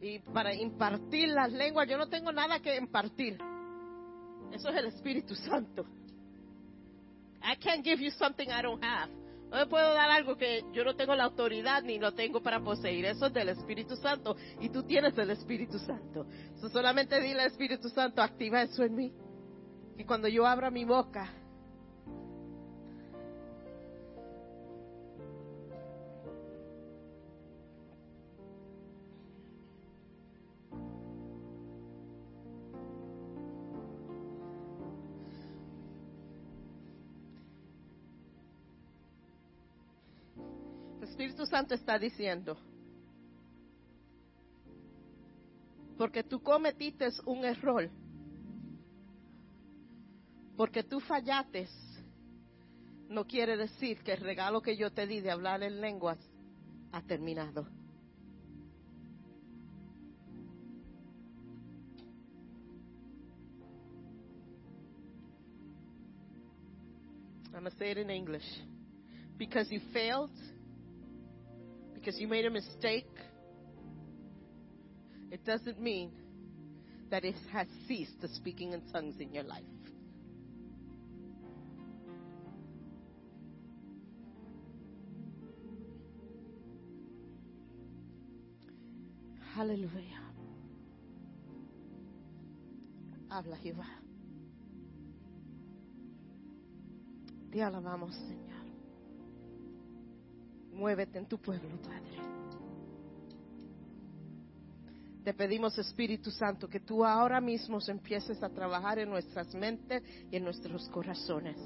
y 0.00 0.18
para 0.18 0.54
impartir 0.54 1.28
las 1.28 1.52
lenguas. 1.52 1.88
Yo 1.88 1.96
no 1.96 2.08
tengo 2.08 2.32
nada 2.32 2.60
que 2.60 2.76
impartir. 2.76 3.38
Eso 4.52 4.68
es 4.68 4.76
el 4.76 4.86
Espíritu 4.86 5.34
Santo. 5.34 5.86
I 7.42 7.56
can't 7.56 7.84
give 7.84 8.02
you 8.02 8.10
something 8.10 8.48
I 8.48 8.62
don't 8.62 8.82
have. 8.84 9.10
No 9.50 9.58
me 9.58 9.66
puedo 9.66 9.92
dar 9.92 10.10
algo 10.10 10.36
que 10.36 10.64
yo 10.72 10.82
no 10.82 10.96
tengo 10.96 11.14
la 11.14 11.24
autoridad 11.24 11.82
ni 11.82 11.98
lo 11.98 12.12
tengo 12.12 12.42
para 12.42 12.60
poseer. 12.60 13.04
Eso 13.04 13.26
es 13.26 13.34
del 13.34 13.50
Espíritu 13.50 13.96
Santo. 13.96 14.36
Y 14.60 14.70
tú 14.70 14.82
tienes 14.84 15.16
el 15.18 15.30
Espíritu 15.30 15.78
Santo. 15.78 16.26
solamente 16.72 17.20
dile 17.20 17.42
al 17.42 17.48
Espíritu 17.48 17.88
Santo, 17.90 18.22
activa 18.22 18.62
eso 18.62 18.82
en 18.82 18.94
mí. 18.94 19.12
Y 19.98 20.04
cuando 20.04 20.28
yo 20.28 20.46
abra 20.46 20.70
mi 20.70 20.84
boca, 20.84 21.30
Espíritu 41.42 41.46
Santo 41.46 41.74
está 41.74 41.98
diciendo, 41.98 42.56
porque 45.98 46.22
tú 46.22 46.40
cometiste 46.40 47.08
un 47.26 47.44
error, 47.44 47.90
porque 50.56 50.84
tú 50.84 51.00
fallaste, 51.00 51.68
no 53.08 53.26
quiere 53.26 53.56
decir 53.56 54.02
que 54.02 54.12
el 54.12 54.20
regalo 54.20 54.62
que 54.62 54.76
yo 54.76 54.92
te 54.92 55.06
di 55.06 55.20
de 55.20 55.30
hablar 55.30 55.62
en 55.62 55.80
lenguas 55.80 56.18
ha 56.92 57.02
terminado. 57.02 57.66
I'm 67.54 67.60
going 67.60 67.70
to 67.70 67.78
say 67.78 67.90
it 67.90 67.98
in 67.98 68.10
English. 68.10 68.42
Because 69.36 69.70
you 69.70 69.80
failed 69.92 70.30
because 72.02 72.20
you 72.20 72.26
made 72.26 72.44
a 72.44 72.50
mistake, 72.50 73.06
it 75.30 75.44
doesn't 75.44 75.80
mean 75.80 76.10
that 77.10 77.24
it 77.24 77.36
has 77.52 77.68
ceased 77.86 78.20
the 78.20 78.28
speaking 78.28 78.72
in 78.72 78.82
tongues 78.92 79.14
in 79.20 79.32
your 79.32 79.44
life. 79.44 79.62
Hallelujah. 89.54 89.88
Habla 93.30 93.56
Jehová. 93.58 93.86
Te 97.52 97.62
alabamos, 97.62 98.12
Señor. 98.14 98.51
Muévete 100.72 101.18
en 101.18 101.26
tu 101.26 101.38
pueblo, 101.38 101.80
Padre. 101.82 102.32
Te 105.24 105.34
pedimos, 105.34 105.78
Espíritu 105.78 106.30
Santo, 106.30 106.68
que 106.68 106.80
tú 106.80 107.04
ahora 107.04 107.40
mismo 107.40 107.78
empieces 107.86 108.42
a 108.42 108.48
trabajar 108.48 108.98
en 108.98 109.08
nuestras 109.08 109.54
mentes 109.54 110.02
y 110.30 110.36
en 110.36 110.42
nuestros 110.42 110.88
corazones. 110.88 111.56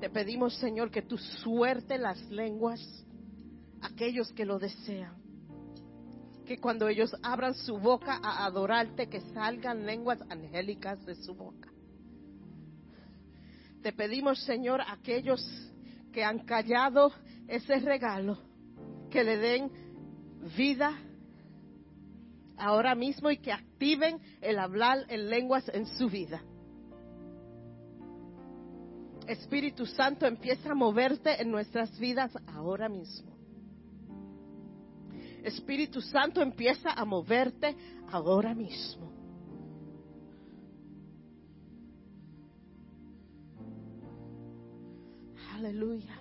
Te 0.00 0.08
pedimos, 0.08 0.54
Señor, 0.54 0.90
que 0.90 1.02
tú 1.02 1.18
suerte 1.18 1.98
las 1.98 2.18
lenguas 2.30 2.80
aquellos 3.82 4.32
que 4.32 4.46
lo 4.46 4.58
desean. 4.58 5.14
Que 6.46 6.58
cuando 6.58 6.88
ellos 6.88 7.14
abran 7.22 7.54
su 7.54 7.78
boca 7.78 8.18
a 8.22 8.46
adorarte, 8.46 9.08
que 9.08 9.20
salgan 9.32 9.84
lenguas 9.84 10.18
angélicas 10.30 11.04
de 11.04 11.16
su 11.16 11.34
boca. 11.34 11.68
Te 13.82 13.92
pedimos, 13.92 14.42
Señor, 14.44 14.80
aquellos 14.80 15.40
que 16.12 16.24
han 16.24 16.40
callado 16.40 17.12
ese 17.48 17.78
regalo, 17.80 18.38
que 19.10 19.24
le 19.24 19.36
den 19.36 19.70
vida 20.56 20.98
ahora 22.56 22.94
mismo 22.94 23.30
y 23.30 23.38
que 23.38 23.52
activen 23.52 24.20
el 24.40 24.58
hablar 24.58 25.04
en 25.08 25.28
lenguas 25.28 25.68
en 25.72 25.86
su 25.86 26.08
vida. 26.08 26.42
Espíritu 29.26 29.86
Santo 29.86 30.26
empieza 30.26 30.72
a 30.72 30.74
moverte 30.74 31.40
en 31.40 31.50
nuestras 31.50 31.96
vidas 31.98 32.32
ahora 32.48 32.88
mismo. 32.88 33.30
Espíritu 35.44 36.00
Santo 36.00 36.42
empieza 36.42 36.90
a 36.90 37.04
moverte 37.04 37.76
ahora 38.10 38.54
mismo. 38.54 39.09
Aleluya. 45.60 46.16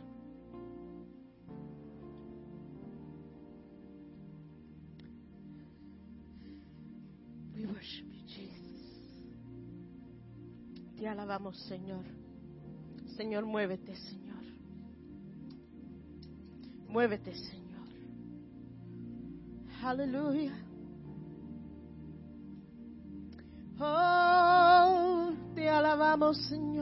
We 7.55 7.65
worship 7.67 8.05
you, 8.11 8.21
Jesus. 8.27 8.81
Te 10.97 11.07
alabamos, 11.07 11.57
Señor. 11.69 12.03
Señor, 13.15 13.45
muévete, 13.45 13.95
Señor. 13.95 14.43
Muévete, 16.89 17.33
Señor. 17.33 17.87
Aleluya. 19.81 20.53
Oh, 23.79 25.31
te 25.55 25.69
alabamos, 25.69 26.37
Señor. 26.49 26.78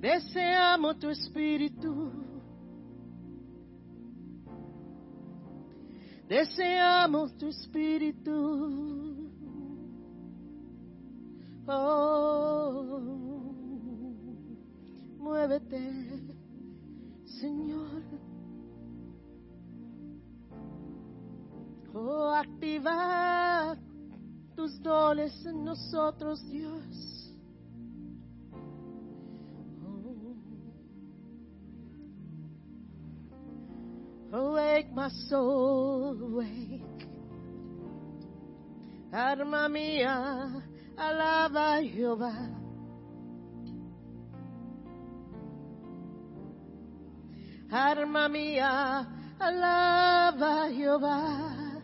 Deseamos 0.00 0.98
tu 0.98 1.08
espíritu. 1.10 2.12
Deseamos 6.28 7.36
tu 7.36 7.48
espíritu. 7.48 9.30
Oh, 11.66 13.00
muévete, 15.18 15.80
Señor. 17.40 18.02
Oh, 21.92 22.30
activa 22.30 23.76
tus 24.54 24.80
dones 24.80 25.44
en 25.44 25.64
nosotros, 25.64 26.46
Dios. 26.48 26.77
Soul, 35.10 36.22
awake. 36.22 37.08
Alma 39.12 39.68
mía, 39.68 40.62
alaba 40.96 41.76
a 41.76 41.82
Jehová. 41.82 42.34
Alma 47.70 48.28
mía, 48.28 49.06
alaba 49.38 50.64
a 50.64 50.70
Jehová. 50.70 51.78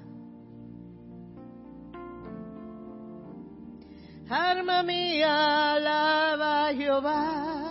Alma 4.29 4.83
mía, 4.83 5.75
alaba 5.75 6.69
a 6.69 6.75
Jehová. 6.75 7.64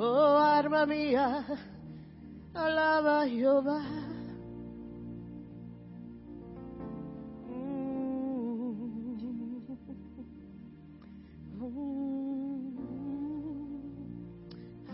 Oh, 0.00 0.38
alma 0.38 0.86
mía, 0.86 1.44
alaba 2.54 3.26
Jehová. 3.26 3.82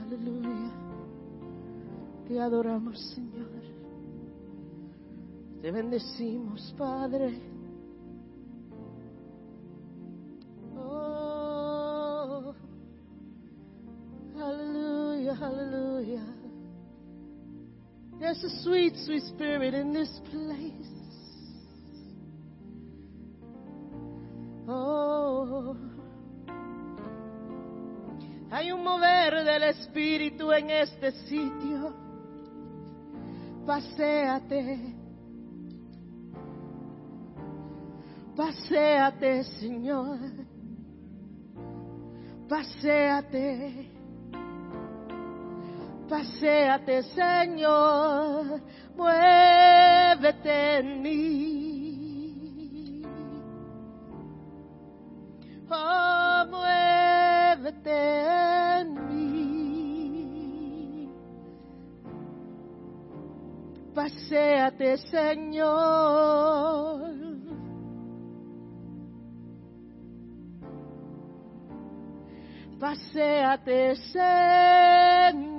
Aleluya. 0.01 0.73
Te 2.27 2.41
adoramos, 2.41 2.99
Señor. 3.15 3.51
Te 5.61 5.71
bendecimos, 5.71 6.75
Padre. 6.79 7.54
Sweet, 18.65 18.97
sweet 19.05 19.23
spirit 19.25 19.75
in 19.75 19.93
this 19.93 20.09
place. 20.31 20.91
Oh, 24.67 25.77
hay 28.51 28.73
un 28.73 28.83
mover 28.83 29.45
del 29.45 29.65
Espíritu 29.65 30.51
en 30.51 30.71
este 30.71 31.13
sitio. 31.27 31.95
Paseate. 33.67 34.79
Paseate, 38.35 39.45
Señor. 39.61 40.19
Paseate. 42.49 43.94
Paseate, 46.09 47.03
Señor. 47.15 48.63
Muévete 48.97 50.79
en 50.79 51.03
mí. 51.03 53.03
Oh, 55.71 56.45
muévete 56.51 58.01
en 58.81 58.89
mí. 59.09 61.09
Paseate, 63.95 64.97
Señor. 64.99 67.15
Paseate, 72.79 73.97
Señor. 74.13 75.54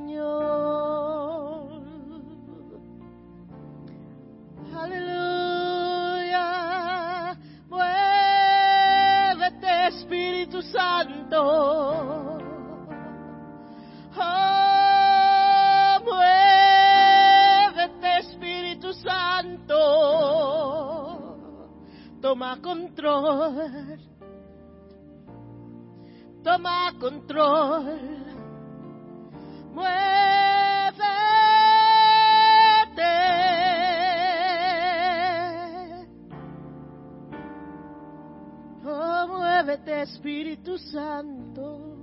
Santo. 11.25 12.37
Oh, 14.17 15.99
muévete, 16.05 18.07
Espíritu 18.19 18.93
Santo. 18.93 19.75
Toma 22.21 22.57
control 22.61 23.97
toma 26.43 26.93
control. 26.99 27.99
Muévete. 29.73 30.14
Muévete, 39.85 40.01
Espíritu 40.01 40.77
Santo. 40.77 41.93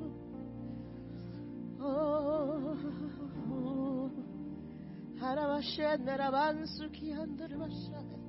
Oh, 1.81 2.77
oh. 3.51 4.11
Harabashen, 5.21 6.09
Harabansu, 6.09 6.89
Kiandar, 6.91 7.51
Bashai. 7.57 8.23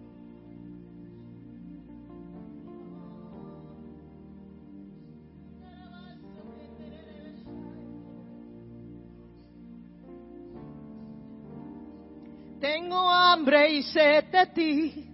Tengo 12.59 12.95
hambre 12.95 13.73
y 13.73 13.83
sed 13.83 14.31
de 14.31 14.45
ti. 14.47 15.12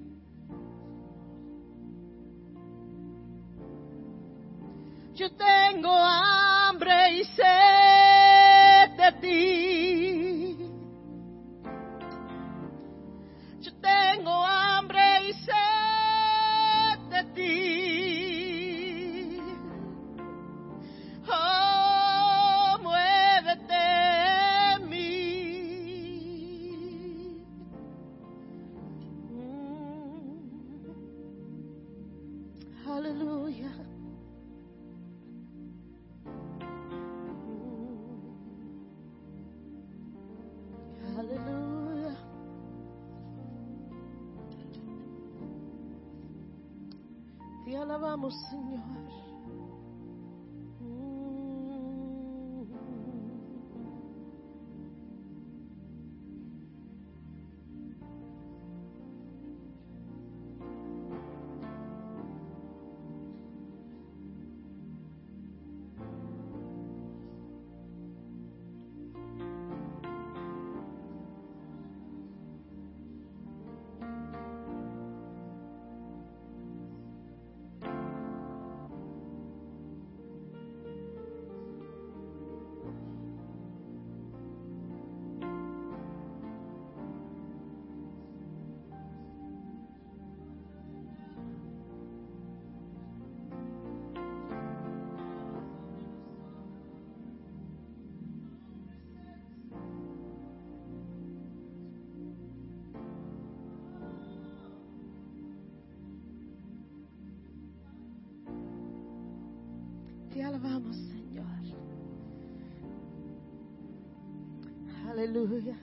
Aleluya. 115.29 115.77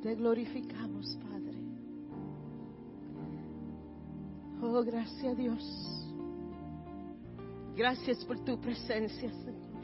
Te 0.00 0.14
glorificamos, 0.14 1.18
Padre. 1.20 1.58
Oh, 4.62 4.80
gracias 4.84 5.24
a 5.24 5.34
Dios. 5.34 6.06
Gracias 7.74 8.24
por 8.24 8.38
tu 8.44 8.60
presencia, 8.60 9.28
Señor. 9.28 9.80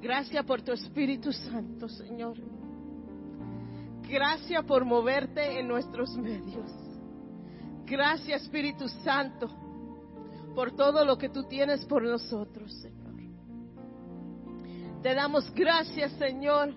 Gracias 0.00 0.44
por 0.44 0.62
tu 0.62 0.70
Espíritu 0.70 1.32
Santo, 1.32 1.88
Señor. 1.88 2.36
Gracias 4.08 4.64
por 4.66 4.84
moverte 4.84 5.58
en 5.58 5.66
nuestros 5.66 6.16
medios. 6.16 6.70
Gracias, 7.86 8.42
Espíritu 8.42 8.86
Santo 9.02 9.48
por 10.54 10.76
todo 10.76 11.04
lo 11.04 11.18
que 11.18 11.28
tú 11.28 11.42
tienes 11.42 11.84
por 11.86 12.04
nosotros, 12.04 12.72
Señor. 12.82 13.07
Te 15.02 15.14
damos 15.14 15.52
gracias, 15.54 16.12
Señor, 16.12 16.74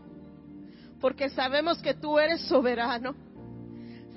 porque 0.99 1.29
sabemos 1.29 1.81
que 1.81 1.95
tú 1.95 2.19
eres 2.19 2.41
soberano. 2.41 3.15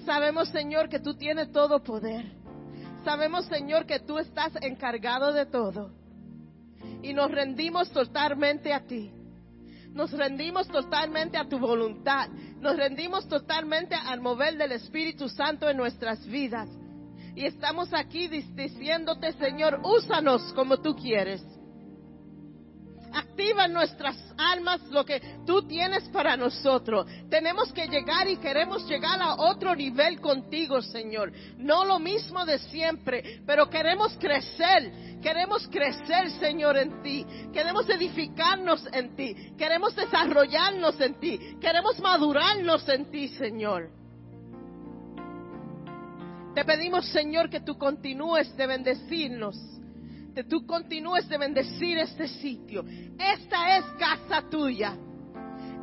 Sabemos, 0.04 0.48
Señor, 0.50 0.90
que 0.90 1.00
tú 1.00 1.14
tienes 1.14 1.50
todo 1.50 1.82
poder. 1.82 2.26
Sabemos, 3.04 3.46
Señor, 3.46 3.86
que 3.86 4.00
tú 4.00 4.18
estás 4.18 4.52
encargado 4.60 5.32
de 5.32 5.46
todo. 5.46 5.92
Y 7.02 7.14
nos 7.14 7.30
rendimos 7.30 7.90
totalmente 7.90 8.74
a 8.74 8.80
ti. 8.80 9.10
Nos 9.92 10.10
rendimos 10.12 10.68
totalmente 10.68 11.38
a 11.38 11.48
tu 11.48 11.58
voluntad. 11.58 12.28
Nos 12.60 12.76
rendimos 12.76 13.26
totalmente 13.28 13.94
al 13.94 14.20
mover 14.20 14.58
del 14.58 14.72
Espíritu 14.72 15.28
Santo 15.28 15.68
en 15.70 15.78
nuestras 15.78 16.26
vidas. 16.26 16.68
Y 17.34 17.46
estamos 17.46 17.92
aquí 17.94 18.28
diciéndote, 18.28 19.32
Señor, 19.32 19.80
úsanos 19.82 20.52
como 20.52 20.78
tú 20.78 20.94
quieres. 20.94 21.42
Activa 23.14 23.66
en 23.66 23.72
nuestras 23.72 24.16
almas 24.36 24.80
lo 24.90 25.04
que 25.04 25.20
tú 25.46 25.62
tienes 25.66 26.08
para 26.08 26.36
nosotros. 26.36 27.06
Tenemos 27.30 27.72
que 27.72 27.86
llegar 27.86 28.28
y 28.28 28.36
queremos 28.38 28.88
llegar 28.88 29.22
a 29.22 29.34
otro 29.34 29.74
nivel 29.74 30.20
contigo, 30.20 30.82
Señor. 30.82 31.32
No 31.56 31.84
lo 31.84 31.98
mismo 31.98 32.44
de 32.44 32.58
siempre, 32.58 33.40
pero 33.46 33.70
queremos 33.70 34.16
crecer. 34.18 35.20
Queremos 35.22 35.66
crecer, 35.68 36.30
Señor, 36.40 36.76
en 36.76 37.02
ti. 37.02 37.24
Queremos 37.52 37.88
edificarnos 37.88 38.86
en 38.92 39.14
ti. 39.16 39.34
Queremos 39.56 39.94
desarrollarnos 39.94 41.00
en 41.00 41.20
ti. 41.20 41.56
Queremos 41.60 41.98
madurarnos 42.00 42.88
en 42.88 43.10
ti, 43.10 43.28
Señor. 43.28 43.90
Te 46.54 46.64
pedimos, 46.64 47.06
Señor, 47.08 47.50
que 47.50 47.60
tú 47.60 47.76
continúes 47.76 48.56
de 48.56 48.66
bendecirnos, 48.66 49.56
que 50.34 50.44
tú 50.44 50.66
continúes 50.66 51.28
de 51.28 51.38
bendecir 51.38 51.98
este 51.98 52.26
sitio. 52.26 52.84
Esta 53.18 53.78
es 53.78 53.84
casa 53.98 54.42
tuya. 54.50 54.96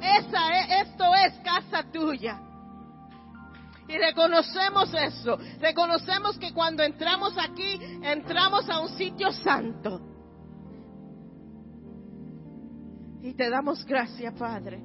Esa 0.01 0.59
es, 0.59 0.87
esto 0.87 1.05
es 1.15 1.33
casa 1.43 1.89
tuya. 1.91 2.41
Y 3.87 3.97
reconocemos 3.97 4.93
eso. 4.93 5.37
Reconocemos 5.59 6.37
que 6.37 6.53
cuando 6.53 6.83
entramos 6.83 7.33
aquí, 7.37 7.79
entramos 8.03 8.69
a 8.69 8.79
un 8.79 8.89
sitio 8.89 9.31
santo. 9.31 10.01
Y 13.21 13.33
te 13.33 13.49
damos 13.49 13.85
gracias, 13.85 14.33
Padre. 14.33 14.81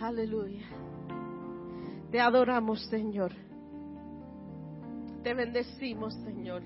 Aleluya. 0.00 0.66
Te 2.10 2.20
adoramos, 2.20 2.80
Señor. 2.86 3.32
Te 5.22 5.34
bendecimos, 5.34 6.14
Señor. 6.22 6.62